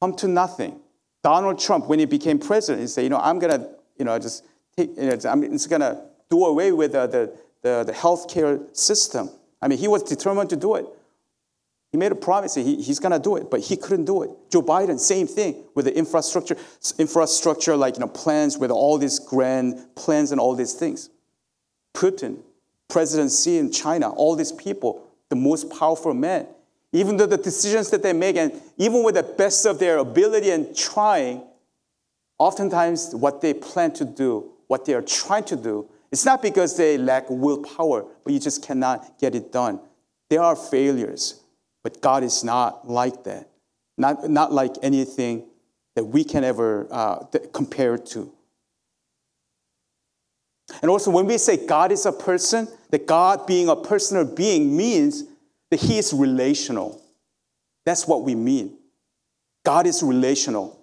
come 0.00 0.12
to 0.16 0.26
nothing. 0.26 0.80
Donald 1.22 1.60
Trump, 1.60 1.86
when 1.86 2.00
he 2.00 2.06
became 2.06 2.40
president, 2.40 2.80
he 2.80 2.88
said, 2.88 3.04
you 3.04 3.08
know, 3.08 3.18
I'm 3.18 3.38
going 3.38 3.56
to, 3.56 3.68
you 3.96 4.04
know, 4.04 4.18
just 4.18 4.44
take, 4.76 4.96
you 4.96 5.04
know, 5.04 5.16
I'm 5.30 5.48
just 5.52 5.70
going 5.70 5.80
to 5.80 6.02
do 6.28 6.44
away 6.44 6.72
with 6.72 6.90
the, 6.90 7.06
the, 7.06 7.32
the, 7.62 7.84
the 7.84 7.92
healthcare 7.92 8.76
system. 8.76 9.30
I 9.62 9.68
mean, 9.68 9.78
he 9.78 9.86
was 9.86 10.02
determined 10.02 10.50
to 10.50 10.56
do 10.56 10.74
it. 10.74 10.86
He 11.92 11.96
made 11.96 12.10
a 12.10 12.16
promise 12.16 12.56
he, 12.56 12.82
he's 12.82 12.98
going 12.98 13.12
to 13.12 13.20
do 13.20 13.36
it, 13.36 13.52
but 13.52 13.60
he 13.60 13.76
couldn't 13.76 14.06
do 14.06 14.24
it. 14.24 14.30
Joe 14.50 14.62
Biden, 14.62 14.98
same 14.98 15.28
thing 15.28 15.62
with 15.76 15.84
the 15.84 15.96
infrastructure, 15.96 16.56
infrastructure 16.98 17.76
like 17.76 17.94
you 17.94 18.00
know 18.00 18.08
plans 18.08 18.58
with 18.58 18.72
all 18.72 18.98
these 18.98 19.20
grand 19.20 19.94
plans 19.94 20.32
and 20.32 20.40
all 20.40 20.56
these 20.56 20.72
things. 20.72 21.10
Putin, 21.94 22.38
President 22.88 23.30
Xi 23.32 23.58
in 23.58 23.70
China, 23.70 24.10
all 24.10 24.34
these 24.34 24.52
people, 24.52 25.06
the 25.28 25.36
most 25.36 25.70
powerful 25.70 26.14
men, 26.14 26.46
even 26.92 27.16
though 27.16 27.26
the 27.26 27.36
decisions 27.36 27.90
that 27.90 28.02
they 28.02 28.12
make, 28.12 28.36
and 28.36 28.52
even 28.78 29.02
with 29.02 29.14
the 29.14 29.22
best 29.22 29.66
of 29.66 29.78
their 29.78 29.98
ability 29.98 30.50
and 30.50 30.74
trying, 30.76 31.42
oftentimes 32.38 33.14
what 33.14 33.40
they 33.40 33.52
plan 33.52 33.92
to 33.92 34.04
do, 34.04 34.50
what 34.68 34.84
they 34.84 34.94
are 34.94 35.02
trying 35.02 35.44
to 35.44 35.56
do, 35.56 35.88
it's 36.10 36.24
not 36.24 36.40
because 36.40 36.76
they 36.76 36.96
lack 36.96 37.24
willpower, 37.28 38.06
but 38.24 38.32
you 38.32 38.40
just 38.40 38.64
cannot 38.64 39.18
get 39.18 39.34
it 39.34 39.52
done. 39.52 39.80
There 40.30 40.42
are 40.42 40.56
failures. 40.56 41.42
But 41.82 42.00
God 42.00 42.22
is 42.22 42.44
not 42.44 42.88
like 42.88 43.24
that, 43.24 43.48
not, 43.96 44.28
not 44.28 44.52
like 44.52 44.72
anything 44.82 45.44
that 45.94 46.04
we 46.04 46.24
can 46.24 46.44
ever 46.44 46.86
uh, 46.90 47.24
compare 47.52 47.96
to. 47.96 48.30
And 50.82 50.90
also, 50.90 51.10
when 51.10 51.26
we 51.26 51.38
say 51.38 51.66
God 51.66 51.92
is 51.92 52.06
a 52.06 52.12
person, 52.12 52.68
that 52.90 53.06
God 53.06 53.46
being 53.46 53.68
a 53.68 53.76
personal 53.76 54.24
being 54.24 54.76
means 54.76 55.24
that 55.70 55.80
He 55.80 55.98
is 55.98 56.12
relational. 56.12 57.02
That's 57.84 58.06
what 58.06 58.22
we 58.22 58.34
mean. 58.34 58.76
God 59.64 59.86
is 59.86 60.02
relational. 60.02 60.78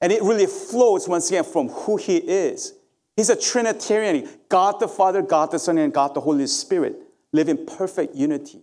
And 0.00 0.12
it 0.12 0.22
really 0.22 0.46
flows 0.46 1.08
once 1.08 1.28
again 1.28 1.44
from 1.44 1.68
who 1.68 1.96
He 1.96 2.16
is. 2.16 2.74
He's 3.16 3.30
a 3.30 3.36
Trinitarian 3.36 4.28
God 4.48 4.80
the 4.80 4.88
Father, 4.88 5.22
God 5.22 5.50
the 5.50 5.58
Son, 5.58 5.78
and 5.78 5.92
God 5.92 6.14
the 6.14 6.20
Holy 6.20 6.46
Spirit 6.46 6.96
live 7.32 7.48
in 7.48 7.66
perfect 7.66 8.14
unity 8.14 8.62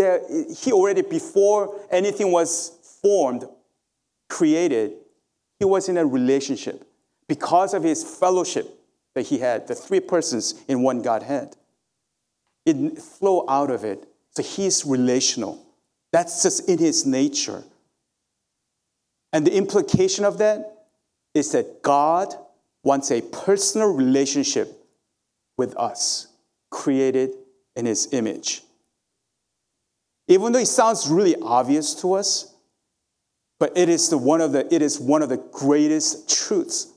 there, 0.00 0.22
he 0.54 0.72
already, 0.72 1.02
before 1.02 1.78
anything 1.90 2.32
was 2.32 2.96
formed, 3.02 3.44
created, 4.30 4.92
he 5.58 5.66
was 5.66 5.90
in 5.90 5.98
a 5.98 6.06
relationship 6.06 6.86
because 7.28 7.74
of 7.74 7.82
his 7.82 8.02
fellowship 8.02 8.79
that 9.14 9.26
he 9.26 9.38
had, 9.38 9.66
the 9.66 9.74
three 9.74 10.00
persons 10.00 10.54
in 10.68 10.82
one 10.82 11.02
Godhead. 11.02 11.56
It 12.66 12.98
flow 12.98 13.44
out 13.48 13.70
of 13.70 13.84
it. 13.84 14.06
So 14.32 14.42
he's 14.42 14.84
relational. 14.86 15.64
That's 16.12 16.42
just 16.42 16.68
in 16.68 16.78
his 16.78 17.06
nature. 17.06 17.64
And 19.32 19.46
the 19.46 19.54
implication 19.54 20.24
of 20.24 20.38
that 20.38 20.86
is 21.34 21.52
that 21.52 21.82
God 21.82 22.34
wants 22.82 23.10
a 23.10 23.20
personal 23.20 23.92
relationship 23.92 24.86
with 25.56 25.76
us, 25.76 26.28
created 26.70 27.30
in 27.76 27.86
his 27.86 28.12
image. 28.12 28.62
Even 30.28 30.52
though 30.52 30.58
it 30.60 30.66
sounds 30.66 31.08
really 31.08 31.36
obvious 31.42 31.94
to 32.00 32.14
us, 32.14 32.54
but 33.58 33.76
it 33.76 33.88
is, 33.88 34.08
the 34.08 34.16
one, 34.16 34.40
of 34.40 34.52
the, 34.52 34.72
it 34.74 34.80
is 34.80 34.98
one 34.98 35.22
of 35.22 35.28
the 35.28 35.36
greatest 35.36 36.30
truths 36.30 36.89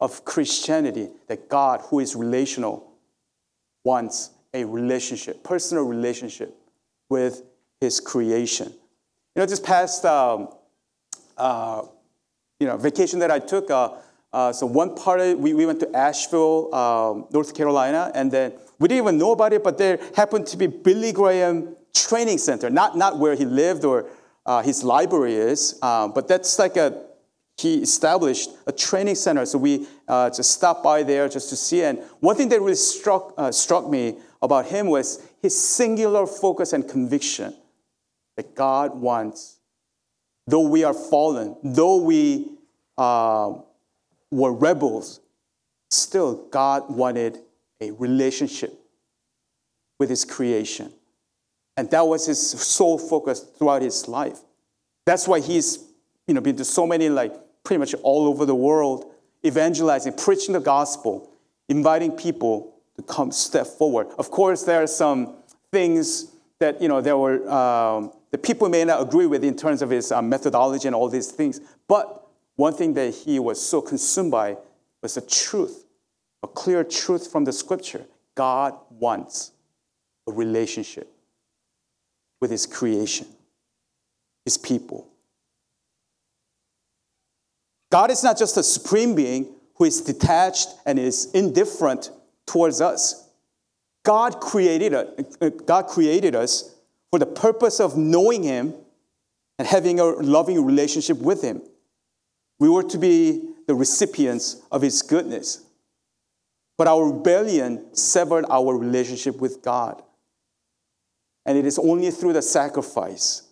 of 0.00 0.24
Christianity 0.24 1.08
that 1.26 1.48
God, 1.48 1.80
who 1.88 2.00
is 2.00 2.14
relational, 2.14 2.92
wants 3.84 4.30
a 4.54 4.64
relationship, 4.64 5.42
personal 5.42 5.84
relationship 5.84 6.54
with 7.08 7.42
his 7.80 8.00
creation. 8.00 8.68
You 9.34 9.42
know, 9.42 9.46
this 9.46 9.60
past 9.60 10.04
um, 10.04 10.48
uh, 11.36 11.82
you 12.60 12.66
know, 12.66 12.76
vacation 12.76 13.20
that 13.20 13.30
I 13.30 13.38
took, 13.38 13.70
uh, 13.70 13.92
uh, 14.32 14.52
so 14.52 14.66
one 14.66 14.94
part 14.94 15.20
of 15.20 15.26
it, 15.26 15.38
we, 15.38 15.54
we 15.54 15.64
went 15.64 15.80
to 15.80 15.96
Asheville, 15.96 16.74
um, 16.74 17.26
North 17.32 17.54
Carolina, 17.54 18.10
and 18.14 18.30
then 18.30 18.52
we 18.78 18.88
didn't 18.88 19.04
even 19.04 19.18
know 19.18 19.32
about 19.32 19.52
it, 19.52 19.64
but 19.64 19.78
there 19.78 19.98
happened 20.14 20.46
to 20.48 20.56
be 20.56 20.66
Billy 20.66 21.12
Graham 21.12 21.76
training 21.94 22.38
center, 22.38 22.68
not, 22.68 22.96
not 22.96 23.18
where 23.18 23.34
he 23.34 23.44
lived 23.44 23.84
or 23.84 24.06
uh, 24.44 24.62
his 24.62 24.84
library 24.84 25.34
is, 25.34 25.78
uh, 25.82 26.08
but 26.08 26.28
that's 26.28 26.58
like 26.58 26.76
a, 26.76 27.07
he 27.58 27.82
established 27.82 28.50
a 28.66 28.72
training 28.72 29.16
center. 29.16 29.44
So 29.44 29.58
we 29.58 29.86
uh, 30.06 30.30
just 30.30 30.52
stopped 30.52 30.84
by 30.84 31.02
there 31.02 31.28
just 31.28 31.48
to 31.50 31.56
see. 31.56 31.82
And 31.82 31.98
one 32.20 32.36
thing 32.36 32.48
that 32.50 32.60
really 32.60 32.76
struck, 32.76 33.34
uh, 33.36 33.50
struck 33.50 33.88
me 33.88 34.16
about 34.40 34.66
him 34.66 34.86
was 34.86 35.20
his 35.42 35.60
singular 35.60 36.26
focus 36.26 36.72
and 36.72 36.88
conviction 36.88 37.54
that 38.36 38.54
God 38.54 39.00
wants, 39.00 39.56
though 40.46 40.68
we 40.68 40.84
are 40.84 40.94
fallen, 40.94 41.56
though 41.64 41.96
we 41.96 42.52
uh, 42.96 43.54
were 44.30 44.52
rebels, 44.52 45.20
still 45.90 46.46
God 46.50 46.88
wanted 46.88 47.38
a 47.80 47.90
relationship 47.92 48.72
with 49.98 50.10
his 50.10 50.24
creation. 50.24 50.92
And 51.76 51.90
that 51.90 52.06
was 52.06 52.26
his 52.26 52.50
sole 52.50 52.98
focus 52.98 53.40
throughout 53.40 53.82
his 53.82 54.06
life. 54.06 54.38
That's 55.06 55.26
why 55.26 55.40
he's 55.40 55.88
you 56.28 56.34
know, 56.34 56.40
been 56.40 56.56
to 56.56 56.64
so 56.64 56.86
many, 56.86 57.08
like 57.08 57.34
pretty 57.68 57.78
much 57.78 57.94
all 58.02 58.26
over 58.26 58.46
the 58.46 58.54
world, 58.54 59.12
evangelizing, 59.44 60.14
preaching 60.14 60.54
the 60.54 60.60
gospel, 60.60 61.30
inviting 61.68 62.10
people 62.10 62.74
to 62.96 63.02
come 63.02 63.30
step 63.30 63.66
forward. 63.66 64.06
Of 64.18 64.30
course, 64.30 64.62
there 64.62 64.82
are 64.82 64.86
some 64.86 65.34
things 65.70 66.32
that 66.60 66.80
you 66.80 66.88
know 66.88 67.02
there 67.02 67.18
were 67.18 67.46
um, 67.46 68.10
the 68.30 68.38
people 68.38 68.70
may 68.70 68.86
not 68.86 69.02
agree 69.02 69.26
with 69.26 69.44
in 69.44 69.54
terms 69.54 69.82
of 69.82 69.90
his 69.90 70.10
uh, 70.10 70.22
methodology 70.22 70.88
and 70.88 70.94
all 70.94 71.10
these 71.10 71.30
things. 71.30 71.60
But 71.86 72.26
one 72.56 72.72
thing 72.72 72.94
that 72.94 73.14
he 73.14 73.38
was 73.38 73.60
so 73.60 73.82
consumed 73.82 74.30
by 74.30 74.56
was 75.02 75.16
the 75.16 75.20
truth, 75.20 75.84
a 76.42 76.48
clear 76.48 76.82
truth 76.84 77.30
from 77.30 77.44
the 77.44 77.52
scripture. 77.52 78.06
God 78.34 78.72
wants 78.88 79.52
a 80.26 80.32
relationship 80.32 81.12
with 82.40 82.50
his 82.50 82.64
creation, 82.64 83.26
his 84.46 84.56
people. 84.56 85.06
God 87.90 88.10
is 88.10 88.22
not 88.22 88.38
just 88.38 88.56
a 88.56 88.62
supreme 88.62 89.14
being 89.14 89.54
who 89.76 89.84
is 89.84 90.00
detached 90.00 90.68
and 90.84 90.98
is 90.98 91.30
indifferent 91.32 92.10
towards 92.46 92.80
us. 92.80 93.28
God 94.04 94.40
created, 94.40 94.94
uh, 94.94 95.04
God 95.66 95.86
created 95.86 96.34
us 96.34 96.74
for 97.10 97.18
the 97.18 97.26
purpose 97.26 97.80
of 97.80 97.96
knowing 97.96 98.42
Him 98.42 98.74
and 99.58 99.66
having 99.66 100.00
a 100.00 100.04
loving 100.04 100.64
relationship 100.64 101.18
with 101.18 101.42
Him. 101.42 101.62
We 102.58 102.68
were 102.68 102.82
to 102.84 102.98
be 102.98 103.42
the 103.66 103.74
recipients 103.74 104.62
of 104.70 104.82
His 104.82 105.02
goodness. 105.02 105.64
But 106.76 106.88
our 106.88 107.12
rebellion 107.12 107.94
severed 107.94 108.44
our 108.48 108.76
relationship 108.76 109.38
with 109.40 109.62
God. 109.62 110.02
And 111.44 111.56
it 111.56 111.66
is 111.66 111.78
only 111.78 112.10
through 112.10 112.34
the 112.34 112.42
sacrifice 112.42 113.42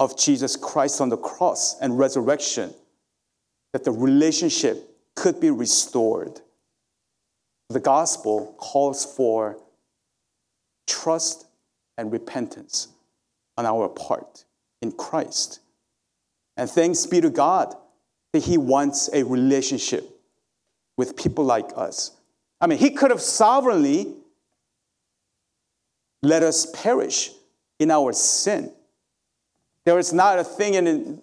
of 0.00 0.18
Jesus 0.18 0.56
Christ 0.56 1.00
on 1.00 1.10
the 1.10 1.16
cross 1.16 1.78
and 1.80 1.98
resurrection 1.98 2.74
that 3.74 3.82
the 3.82 3.90
relationship 3.90 4.88
could 5.16 5.40
be 5.40 5.50
restored. 5.50 6.40
The 7.70 7.80
gospel 7.80 8.54
calls 8.56 9.04
for 9.04 9.58
trust 10.86 11.46
and 11.98 12.12
repentance 12.12 12.86
on 13.56 13.66
our 13.66 13.88
part 13.88 14.44
in 14.80 14.92
Christ. 14.92 15.58
And 16.56 16.70
thanks 16.70 17.04
be 17.04 17.20
to 17.20 17.30
God 17.30 17.74
that 18.32 18.44
He 18.44 18.56
wants 18.56 19.10
a 19.12 19.24
relationship 19.24 20.08
with 20.96 21.16
people 21.16 21.44
like 21.44 21.70
us. 21.74 22.12
I 22.60 22.68
mean, 22.68 22.78
He 22.78 22.90
could 22.90 23.10
have 23.10 23.20
sovereignly 23.20 24.14
let 26.22 26.44
us 26.44 26.64
perish 26.72 27.32
in 27.80 27.90
our 27.90 28.12
sin. 28.12 28.72
There 29.84 29.98
is 29.98 30.12
not 30.12 30.38
a 30.38 30.44
thing 30.44 30.74
in, 30.74 31.20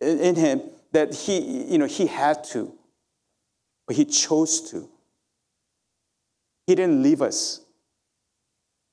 in 0.00 0.34
him 0.36 0.62
that 0.94 1.14
he, 1.14 1.70
you 1.70 1.78
know, 1.78 1.86
he 1.86 2.06
had 2.06 2.42
to, 2.44 2.72
but 3.86 3.96
he 3.96 4.04
chose 4.04 4.70
to. 4.70 4.88
He 6.66 6.74
didn't 6.74 7.02
leave 7.02 7.20
us 7.20 7.60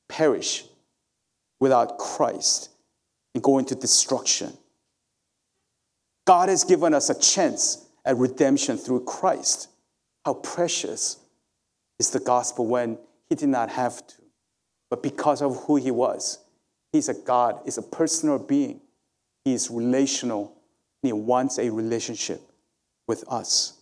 perish 0.09 0.65
without 1.59 1.97
Christ 1.97 2.69
and 3.33 3.41
go 3.41 3.57
into 3.57 3.75
destruction. 3.75 4.51
God 6.25 6.49
has 6.49 6.65
given 6.65 6.93
us 6.93 7.09
a 7.09 7.17
chance 7.17 7.85
at 8.03 8.17
redemption 8.17 8.77
through 8.77 9.05
Christ. 9.05 9.69
How 10.25 10.33
precious 10.33 11.17
is 11.97 12.09
the 12.09 12.19
gospel 12.19 12.67
when 12.67 12.97
he 13.29 13.35
did 13.35 13.49
not 13.49 13.69
have 13.69 14.05
to 14.07 14.21
but 14.91 15.01
because 15.01 15.41
of 15.41 15.63
who 15.63 15.77
he 15.77 15.89
was. 15.89 16.37
He's 16.91 17.09
a 17.09 17.15
God, 17.15 17.61
he's 17.63 17.79
a 17.79 17.81
personal 17.81 18.37
being, 18.37 18.81
he's 19.45 19.71
relational, 19.71 20.53
he 21.01 21.13
wants 21.13 21.57
a 21.57 21.69
relationship 21.69 22.41
with 23.07 23.23
us. 23.27 23.73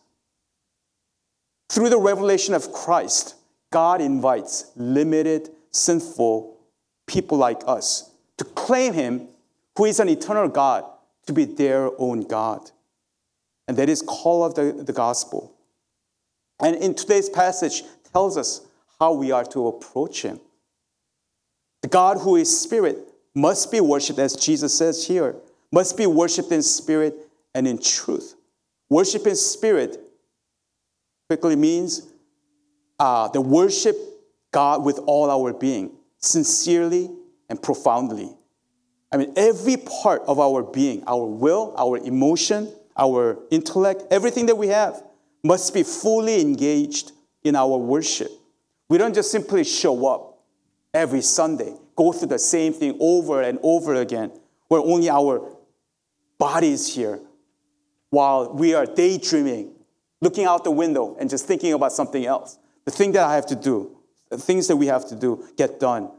Through 1.70 1.90
the 1.90 2.00
revelation 2.00 2.54
of 2.54 2.72
Christ, 2.72 3.36
God 3.72 4.02
invites 4.02 4.72
limited, 4.76 5.50
sinful 5.72 6.58
people 7.06 7.38
like 7.38 7.62
us 7.68 8.12
to 8.38 8.46
claim 8.46 8.94
him, 8.94 9.28
who 9.78 9.86
is 9.86 10.00
an 10.00 10.10
eternal 10.10 10.48
God, 10.48 10.86
to 11.28 11.34
be 11.34 11.46
their 11.46 11.92
own 12.00 12.22
God. 12.22 12.72
And 13.68 13.78
that 13.78 13.90
is 13.90 14.02
call 14.02 14.44
of 14.44 14.56
the, 14.56 14.72
the 14.72 14.94
gospel. 14.94 15.54
And 16.62 16.76
in 16.76 16.96
today's 16.96 17.30
passage 17.30 17.84
tells 18.12 18.38
us 18.38 18.62
how 19.00 19.14
we 19.14 19.32
are 19.32 19.46
to 19.46 19.68
approach 19.68 20.24
him. 20.24 20.40
The 21.82 21.88
God 21.88 22.18
who 22.18 22.36
is 22.36 22.60
spirit 22.60 22.98
must 23.36 23.72
be 23.72 23.80
worshiped, 23.80 24.20
as 24.20 24.36
Jesus 24.36 24.76
says 24.76 25.06
here, 25.06 25.36
must 25.72 25.98
be 25.98 26.06
worshiped 26.06 26.52
in 26.52 26.62
spirit 26.62 27.16
and 27.54 27.68
in 27.68 27.80
truth. 27.80 28.36
Worship 28.90 29.28
in 29.28 29.36
spirit 29.36 29.98
quickly 31.28 31.56
means 31.56 32.08
uh, 33.00 33.28
the 33.30 33.42
worship 33.42 33.96
God 34.52 34.84
with 34.84 35.00
all 35.06 35.30
our 35.30 35.54
being, 35.54 35.92
sincerely 36.18 37.10
and 37.50 37.62
profoundly. 37.62 38.36
I 39.12 39.18
mean, 39.18 39.34
every 39.36 39.78
part 39.78 40.24
of 40.28 40.40
our 40.40 40.64
being, 40.64 41.04
our 41.08 41.26
will, 41.26 41.74
our 41.78 41.98
emotion, 41.98 42.74
our 42.98 43.40
intellect, 43.52 44.04
everything 44.12 44.48
that 44.48 44.56
we 44.58 44.68
have 44.68 45.02
must 45.44 45.74
be 45.74 45.84
fully 45.84 46.42
engaged 46.42 47.12
in 47.44 47.56
our 47.56 47.78
worship. 47.78 48.32
We 48.90 48.98
don't 48.98 49.16
just 49.16 49.32
simply 49.32 49.64
show 49.64 50.08
up 50.08 50.40
every 50.94 51.22
Sunday, 51.22 51.76
go 51.96 52.12
through 52.12 52.30
the 52.30 52.40
same 52.40 52.74
thing 52.74 52.98
over 53.00 53.42
and 53.42 53.60
over 53.64 53.96
again, 53.96 54.32
where 54.68 54.82
only 54.82 55.10
our 55.10 55.56
body 56.40 56.72
is 56.72 56.96
here 56.96 57.20
while 58.10 58.52
we 58.52 58.74
are 58.74 58.86
daydreaming, 58.86 59.72
looking 60.22 60.46
out 60.46 60.64
the 60.64 60.72
window 60.72 61.16
and 61.20 61.30
just 61.30 61.46
thinking 61.46 61.74
about 61.74 61.92
something 61.92 62.26
else. 62.26 62.58
The 62.86 62.92
thing 62.92 63.12
that 63.12 63.24
I 63.24 63.36
have 63.36 63.46
to 63.48 63.56
do, 63.56 63.98
the 64.30 64.38
things 64.38 64.68
that 64.68 64.78
we 64.78 64.88
have 64.88 65.08
to 65.10 65.16
do, 65.16 65.48
get 65.58 65.80
done 65.80 66.10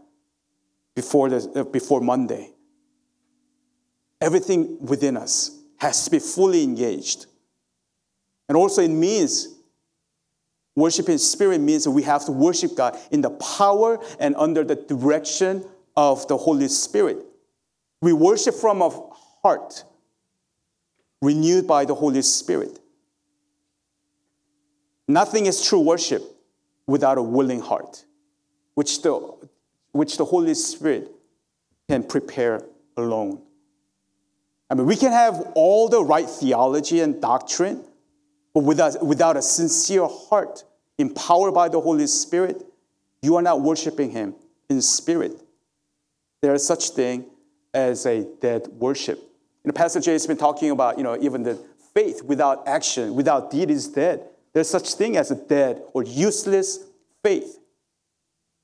before, 0.95 1.29
the, 1.29 1.61
uh, 1.61 1.65
before 1.65 2.01
Monday. 2.01 2.53
Everything 4.21 4.79
within 4.85 5.17
us 5.17 5.59
has 5.79 6.05
to 6.05 6.11
be 6.11 6.19
fully 6.19 6.63
engaged. 6.63 7.27
And 8.49 8.57
also, 8.57 8.83
it 8.83 8.89
means 8.89 9.49
worship 10.77 11.09
in 11.09 11.19
spirit 11.19 11.61
means 11.61 11.85
that 11.85 11.91
we 11.91 12.03
have 12.03 12.27
to 12.27 12.33
worship 12.33 12.77
God 12.77 12.99
in 13.11 13.23
the 13.23 13.31
power 13.31 13.99
and 14.19 14.37
under 14.37 14.63
the 14.63 14.77
direction 14.77 15.65
of 15.97 16.29
the 16.29 16.37
Holy 16.37 16.69
Spirit. 16.69 17.19
We 18.03 18.13
worship 18.13 18.55
from 18.55 18.83
a 18.83 18.91
heart 19.43 19.85
renewed 21.21 21.67
by 21.67 21.85
the 21.85 21.95
Holy 21.95 22.23
Spirit. 22.23 22.79
Nothing 25.07 25.47
is 25.47 25.65
true 25.65 25.81
worship 25.81 26.23
without 26.87 27.19
a 27.19 27.23
willing 27.23 27.61
heart, 27.61 28.05
which 28.75 29.03
the, 29.03 29.13
which 29.93 30.17
the 30.17 30.25
Holy 30.25 30.55
Spirit 30.55 31.11
can 31.89 32.03
prepare 32.03 32.63
alone. 32.97 33.43
I 34.71 34.75
mean, 34.75 34.87
we 34.87 34.97
can 34.97 35.11
have 35.11 35.53
all 35.55 35.89
the 35.89 36.03
right 36.03 36.29
theology 36.29 37.01
and 37.01 37.21
doctrine, 37.21 37.83
but 38.55 38.63
without, 38.63 39.05
without 39.05 39.37
a 39.37 39.43
sincere 39.43 40.07
heart, 40.07 40.65
empowered 40.99 41.55
by 41.55 41.69
the 41.69 41.81
Holy 41.81 42.07
Spirit, 42.07 42.65
you 43.23 43.37
are 43.37 43.43
not 43.43 43.61
worshiping 43.61 44.11
Him 44.11 44.35
in 44.69 44.81
spirit. 44.81 45.41
There 46.41 46.55
is 46.55 46.67
such 46.67 46.91
thing 46.91 47.27
as 47.75 48.07
a 48.07 48.25
dead 48.41 48.69
worship. 48.69 49.30
In 49.65 49.69
the 49.69 49.73
passage 49.75 50.07
has 50.07 50.27
been 50.27 50.37
talking 50.37 50.71
about, 50.71 50.97
you 50.97 51.05
know, 51.05 51.19
even 51.21 51.43
the 51.43 51.59
faith 51.95 52.23
without 52.23 52.67
action, 52.67 53.15
without 53.15 53.51
deed 53.51 53.71
is 53.71 53.89
dead. 53.89 54.27
There's 54.53 54.69
such 54.69 54.95
thing 54.95 55.17
as 55.17 55.31
a 55.31 55.35
dead 55.35 55.83
or 55.93 56.03
useless 56.03 56.81
faith. 57.23 57.59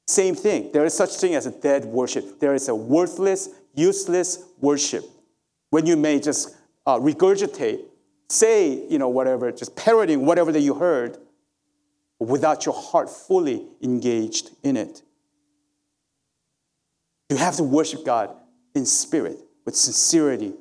Same 0.08 0.34
thing. 0.34 0.70
There 0.72 0.84
is 0.84 0.94
such 0.94 1.10
thing 1.16 1.34
as 1.34 1.46
a 1.46 1.50
dead 1.50 1.84
worship. 1.84 2.40
There 2.40 2.54
is 2.54 2.68
a 2.68 2.74
worthless, 2.74 3.48
useless 3.74 4.44
worship 4.60 5.04
when 5.70 5.84
you 5.84 5.96
may 5.96 6.20
just 6.20 6.56
uh, 6.86 6.98
regurgitate, 6.98 7.80
say, 8.30 8.86
you 8.88 8.98
know, 8.98 9.08
whatever, 9.08 9.50
just 9.52 9.76
parroting 9.76 10.24
whatever 10.24 10.52
that 10.52 10.60
you 10.60 10.74
heard, 10.74 11.18
without 12.18 12.64
your 12.64 12.74
heart 12.74 13.10
fully 13.10 13.66
engaged 13.82 14.50
in 14.62 14.76
it. 14.76 15.02
You 17.28 17.36
have 17.36 17.56
to 17.56 17.64
worship 17.64 18.04
God 18.04 18.34
in 18.74 18.86
spirit, 18.86 19.38
with 19.64 19.76
sincerity, 19.76 20.54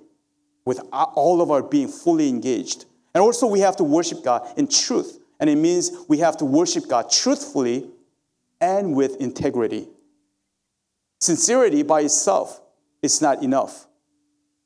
with 0.66 0.82
all 0.92 1.42
of 1.42 1.52
our 1.52 1.64
being 1.64 1.88
fully 1.88 2.28
engaged. 2.28 2.86
And 3.14 3.22
also, 3.22 3.48
we 3.48 3.62
have 3.62 3.78
to 3.78 3.84
worship 3.84 4.24
God 4.24 4.48
in 4.58 4.68
truth. 4.68 5.20
And 5.40 5.50
it 5.50 5.56
means 5.58 5.92
we 6.10 6.18
have 6.20 6.38
to 6.38 6.46
worship 6.46 6.88
God 6.90 7.10
truthfully 7.10 7.90
and 8.60 8.96
with 8.96 9.18
integrity. 9.18 9.88
Sincerity 11.20 11.84
by 11.84 12.02
itself 12.02 12.62
is 13.02 13.22
not 13.22 13.44
enough 13.44 13.88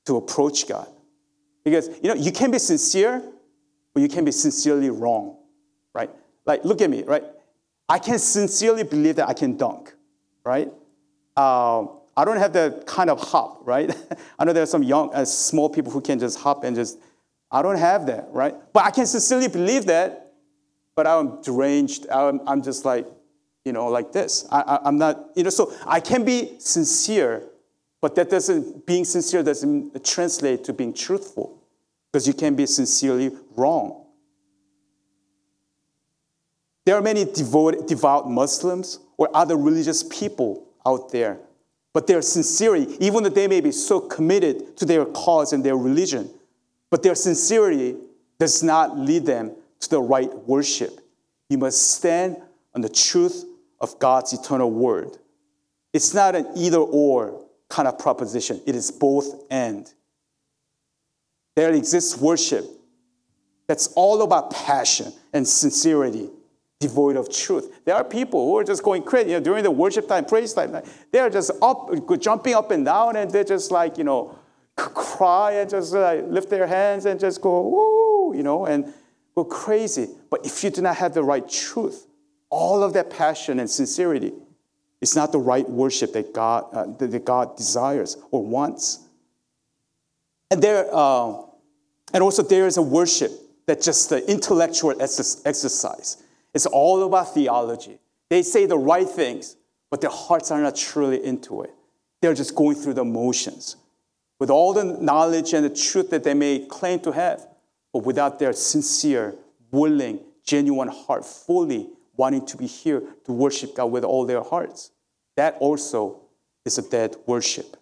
to 0.05 0.15
approach 0.15 0.67
God. 0.67 0.87
Because, 1.63 1.89
you 2.01 2.09
know, 2.09 2.15
you 2.15 2.31
can 2.31 2.51
be 2.51 2.59
sincere, 2.59 3.21
but 3.93 4.01
you 4.01 4.09
can 4.09 4.25
be 4.25 4.31
sincerely 4.31 4.89
wrong, 4.89 5.37
right? 5.93 6.09
Like, 6.45 6.63
look 6.63 6.81
at 6.81 6.89
me, 6.89 7.03
right? 7.03 7.23
I 7.87 7.99
can 7.99 8.17
sincerely 8.19 8.83
believe 8.83 9.17
that 9.17 9.27
I 9.27 9.33
can 9.33 9.57
dunk, 9.57 9.93
right? 10.43 10.71
Um, 11.35 11.98
I 12.19 12.25
don't 12.25 12.35
have 12.35 12.51
that 12.51 12.85
kind 12.85 13.09
of 13.09 13.17
hop, 13.21 13.65
right? 13.65 13.95
I 14.39 14.43
know 14.43 14.51
there 14.51 14.63
are 14.63 14.65
some 14.65 14.83
young, 14.83 15.13
uh, 15.13 15.23
small 15.23 15.69
people 15.69 15.89
who 15.89 16.01
can 16.01 16.19
just 16.19 16.37
hop 16.37 16.65
and 16.65 16.75
just, 16.75 16.99
I 17.49 17.61
don't 17.61 17.77
have 17.77 18.07
that, 18.07 18.27
right? 18.31 18.53
But 18.73 18.83
I 18.83 18.91
can 18.91 19.05
sincerely 19.05 19.47
believe 19.47 19.85
that, 19.85 20.33
but 20.97 21.07
I'm 21.07 21.41
deranged. 21.41 22.07
I'm, 22.11 22.41
I'm 22.45 22.61
just 22.61 22.83
like, 22.83 23.07
you 23.63 23.71
know, 23.71 23.87
like 23.87 24.11
this. 24.11 24.45
I, 24.51 24.59
I, 24.59 24.79
I'm 24.83 24.97
not, 24.97 25.29
you 25.37 25.43
know, 25.45 25.49
so 25.49 25.73
I 25.87 26.01
can 26.01 26.25
be 26.25 26.59
sincere, 26.59 27.47
but 28.01 28.15
that 28.15 28.29
doesn't, 28.29 28.85
being 28.85 29.05
sincere 29.05 29.41
doesn't 29.41 30.03
translate 30.03 30.65
to 30.65 30.73
being 30.73 30.93
truthful 30.93 31.63
because 32.11 32.27
you 32.27 32.33
can 32.33 32.53
be 32.53 32.65
sincerely 32.65 33.31
wrong. 33.55 34.07
There 36.85 36.97
are 36.97 37.01
many 37.01 37.23
devout, 37.23 37.87
devout 37.87 38.29
Muslims 38.29 38.99
or 39.15 39.29
other 39.33 39.55
religious 39.55 40.03
people 40.03 40.67
out 40.85 41.13
there, 41.13 41.39
but 41.93 42.07
their 42.07 42.21
sincerity, 42.21 42.97
even 42.99 43.23
though 43.23 43.29
they 43.29 43.47
may 43.47 43.61
be 43.61 43.71
so 43.71 43.99
committed 43.99 44.77
to 44.77 44.85
their 44.85 45.05
cause 45.05 45.53
and 45.53 45.63
their 45.63 45.77
religion, 45.77 46.29
but 46.89 47.03
their 47.03 47.15
sincerity 47.15 47.95
does 48.39 48.63
not 48.63 48.97
lead 48.97 49.25
them 49.25 49.55
to 49.79 49.89
the 49.89 50.01
right 50.01 50.33
worship. 50.47 50.99
You 51.49 51.57
must 51.57 51.91
stand 51.91 52.37
on 52.75 52.81
the 52.81 52.89
truth 52.89 53.45
of 53.79 53.97
God's 53.99 54.33
eternal 54.33 54.71
word. 54.71 55.17
It's 55.93 56.13
not 56.13 56.35
an 56.35 56.47
either 56.55 56.77
or 56.77 57.45
kind 57.69 57.87
of 57.87 57.97
proposition. 57.97 58.61
It 58.65 58.75
is 58.75 58.91
both 58.91 59.43
and. 59.49 59.91
There 61.55 61.73
exists 61.73 62.17
worship 62.17 62.65
that's 63.67 63.87
all 63.95 64.21
about 64.21 64.51
passion 64.51 65.11
and 65.33 65.47
sincerity, 65.47 66.29
devoid 66.79 67.17
of 67.17 67.29
truth. 67.29 67.83
There 67.83 67.95
are 67.95 68.05
people 68.05 68.45
who 68.45 68.57
are 68.57 68.63
just 68.63 68.83
going 68.83 69.03
crazy 69.03 69.31
you 69.31 69.35
know, 69.37 69.43
during 69.43 69.63
the 69.63 69.71
worship 69.71 70.07
time, 70.07 70.25
praise 70.25 70.53
time. 70.53 70.75
They're 71.11 71.29
just 71.29 71.51
up, 71.61 71.89
jumping 72.19 72.53
up 72.53 72.71
and 72.71 72.85
down, 72.85 73.17
and 73.17 73.29
they're 73.29 73.43
just 73.43 73.69
like, 73.69 73.97
you 73.97 74.05
know, 74.05 74.37
cry 74.77 75.53
and 75.53 75.69
just 75.69 75.93
like 75.93 76.23
lift 76.27 76.49
their 76.49 76.67
hands 76.67 77.05
and 77.05 77.19
just 77.19 77.41
go, 77.41 77.61
woo, 77.61 78.35
you 78.35 78.43
know, 78.43 78.65
and 78.65 78.93
go 79.35 79.43
crazy. 79.43 80.07
But 80.29 80.45
if 80.45 80.63
you 80.63 80.69
do 80.69 80.81
not 80.81 80.95
have 80.95 81.13
the 81.13 81.23
right 81.23 81.47
truth, 81.47 82.07
all 82.49 82.81
of 82.81 82.93
that 82.93 83.09
passion 83.09 83.59
and 83.59 83.69
sincerity, 83.69 84.31
it's 85.01 85.17
not 85.17 85.33
the 85.33 85.39
right 85.39 85.69
worship 85.69 86.13
that 86.13 86.33
God, 86.33 86.65
uh, 86.73 86.85
that 86.97 87.25
God 87.25 87.57
desires 87.57 88.15
or 88.31 88.45
wants. 88.45 88.99
And 90.49 90.61
there, 90.61 90.87
uh, 90.91 91.41
and 92.13 92.23
also 92.23 92.41
there 92.41 92.67
is 92.67 92.77
a 92.77 92.81
worship 92.81 93.31
that 93.65 93.81
just 93.81 94.09
the 94.09 94.29
intellectual 94.31 94.95
exercise. 95.01 96.23
It's 96.59 96.65
all 96.65 97.01
about 97.03 97.33
theology. 97.33 97.99
They 98.29 98.41
say 98.41 98.65
the 98.65 98.77
right 98.77 99.07
things, 99.07 99.55
but 99.89 100.01
their 100.01 100.09
hearts 100.09 100.51
are 100.51 100.59
not 100.59 100.75
truly 100.75 101.23
into 101.23 101.61
it. 101.61 101.73
They're 102.21 102.33
just 102.33 102.53
going 102.53 102.75
through 102.75 102.95
the 102.95 103.05
motions 103.05 103.77
with 104.39 104.49
all 104.49 104.73
the 104.73 104.83
knowledge 104.83 105.53
and 105.53 105.63
the 105.63 105.69
truth 105.69 106.09
that 106.09 106.25
they 106.25 106.33
may 106.33 106.59
claim 106.59 106.99
to 106.99 107.13
have, 107.13 107.47
but 107.93 108.03
without 108.03 108.39
their 108.39 108.51
sincere, 108.51 109.35
willing, 109.71 110.19
genuine 110.43 110.89
heart 110.89 111.23
fully 111.25 111.87
wanting 112.17 112.45
to 112.47 112.57
be 112.57 112.67
here 112.67 113.03
to 113.23 113.31
worship 113.31 113.73
God 113.73 113.85
with 113.85 114.03
all 114.03 114.25
their 114.25 114.43
hearts. 114.43 114.91
That 115.37 115.55
also 115.61 116.19
is 116.65 116.77
a 116.77 116.81
dead 116.81 117.15
worship. 117.25 117.77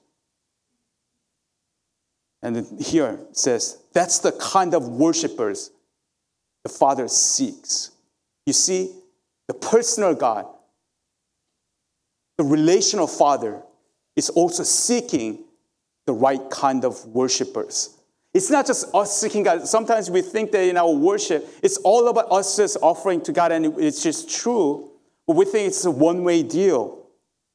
And 2.44 2.80
here 2.80 3.22
it 3.28 3.38
says, 3.38 3.80
that's 3.92 4.20
the 4.20 4.34
kind 4.34 4.76
of 4.76 4.88
worshipers 4.88 5.72
the 6.62 6.70
Father 6.70 7.08
seeks. 7.08 7.90
You 8.48 8.54
see, 8.54 8.96
the 9.50 9.54
personal 9.54 10.16
God, 10.16 10.48
the 12.38 12.46
relational 12.46 13.06
Father, 13.06 13.62
is 14.16 14.30
also 14.30 14.64
seeking 14.64 15.44
the 16.06 16.14
right 16.14 16.50
kind 16.50 16.86
of 16.86 17.06
worshipers. 17.08 17.90
It's 18.34 18.50
not 18.50 18.66
just 18.66 18.96
us 18.96 19.20
seeking 19.20 19.44
God. 19.44 19.68
Sometimes 19.68 20.10
we 20.10 20.22
think 20.22 20.54
that 20.54 20.64
in 20.64 20.78
our 20.78 20.92
worship, 20.92 21.46
it's 21.62 21.76
all 21.80 22.08
about 22.08 22.32
us 22.32 22.56
just 22.56 22.78
offering 22.82 23.20
to 23.24 23.34
God, 23.34 23.52
and 23.52 23.78
it's 23.80 24.02
just 24.02 24.30
true. 24.30 24.92
But 25.28 25.36
we 25.36 25.44
think 25.44 25.68
it's 25.68 25.84
a 25.84 25.92
one 25.92 26.24
way 26.24 26.42
deal. 26.42 27.06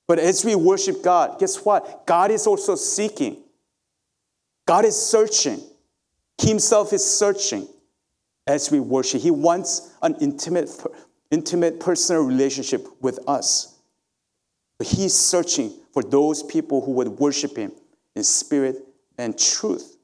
But 0.07 0.19
as 0.19 0.45
we 0.45 0.55
worship 0.55 1.03
God, 1.03 1.41
guess 1.41 1.65
what? 1.65 2.07
God 2.07 2.31
is 2.31 2.47
also 2.47 2.75
seeking. 2.75 3.39
God 4.67 4.85
is 4.85 5.01
searching. 5.01 5.59
He 6.37 6.49
himself 6.49 6.93
is 6.93 7.03
searching. 7.03 7.67
As 8.47 8.71
we 8.71 8.81
worship. 8.81 9.21
He 9.21 9.31
wants 9.31 9.95
an 10.03 10.17
intimate, 10.21 10.71
intimate 11.31 11.81
personal 11.81 12.23
relationship 12.23 12.87
with 13.01 13.19
us. 13.29 13.81
But 14.79 14.89
he's 14.89 15.15
searching 15.15 15.73
for 15.93 16.03
those 16.03 16.43
people 16.43 16.85
who 16.85 16.93
would 16.93 17.09
worship 17.09 17.57
him 17.57 17.73
in 18.17 18.25
spirit 18.25 18.77
and 19.19 19.39
truth. 19.39 19.97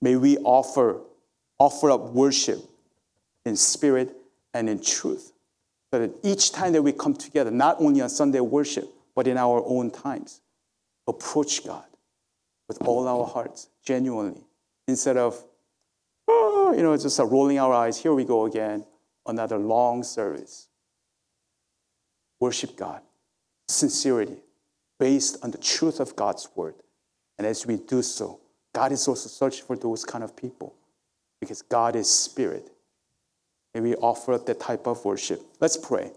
May 0.00 0.16
we 0.16 0.36
offer, 0.38 1.00
offer 1.58 1.90
up 1.90 2.00
worship 2.10 2.58
in 3.44 3.56
spirit 3.56 4.14
and 4.52 4.68
in 4.68 4.82
truth. 4.82 5.32
So 5.92 6.00
that 6.00 6.12
each 6.22 6.52
time 6.52 6.72
that 6.72 6.82
we 6.82 6.92
come 6.92 7.14
together, 7.14 7.50
not 7.50 7.80
only 7.80 8.00
on 8.00 8.08
Sunday 8.08 8.40
worship, 8.40 8.88
but 9.14 9.26
in 9.26 9.36
our 9.36 9.62
own 9.66 9.90
times, 9.90 10.40
approach 11.06 11.64
God 11.66 11.84
with 12.68 12.80
all 12.82 13.06
our 13.06 13.26
hearts, 13.26 13.68
genuinely, 13.84 14.42
instead 14.88 15.16
of, 15.16 15.42
oh, 16.28 16.72
you 16.76 16.82
know, 16.82 16.96
just 16.96 17.18
rolling 17.18 17.58
our 17.58 17.72
eyes, 17.72 17.98
here 17.98 18.14
we 18.14 18.24
go 18.24 18.46
again, 18.46 18.84
another 19.26 19.58
long 19.58 20.02
service. 20.02 20.68
Worship 22.40 22.76
God, 22.76 23.02
sincerity, 23.68 24.38
based 24.98 25.38
on 25.42 25.50
the 25.50 25.58
truth 25.58 26.00
of 26.00 26.16
God's 26.16 26.48
word. 26.54 26.74
And 27.38 27.46
as 27.46 27.66
we 27.66 27.76
do 27.76 28.02
so, 28.02 28.40
God 28.72 28.92
is 28.92 29.06
also 29.06 29.28
searching 29.28 29.66
for 29.66 29.76
those 29.76 30.04
kind 30.04 30.24
of 30.24 30.36
people 30.36 30.74
because 31.40 31.62
God 31.62 31.96
is 31.96 32.08
spirit. 32.08 32.70
And 33.74 33.84
we 33.84 33.94
offer 33.96 34.38
that 34.38 34.60
type 34.60 34.86
of 34.86 35.04
worship. 35.04 35.40
Let's 35.60 35.76
pray. 35.76 36.12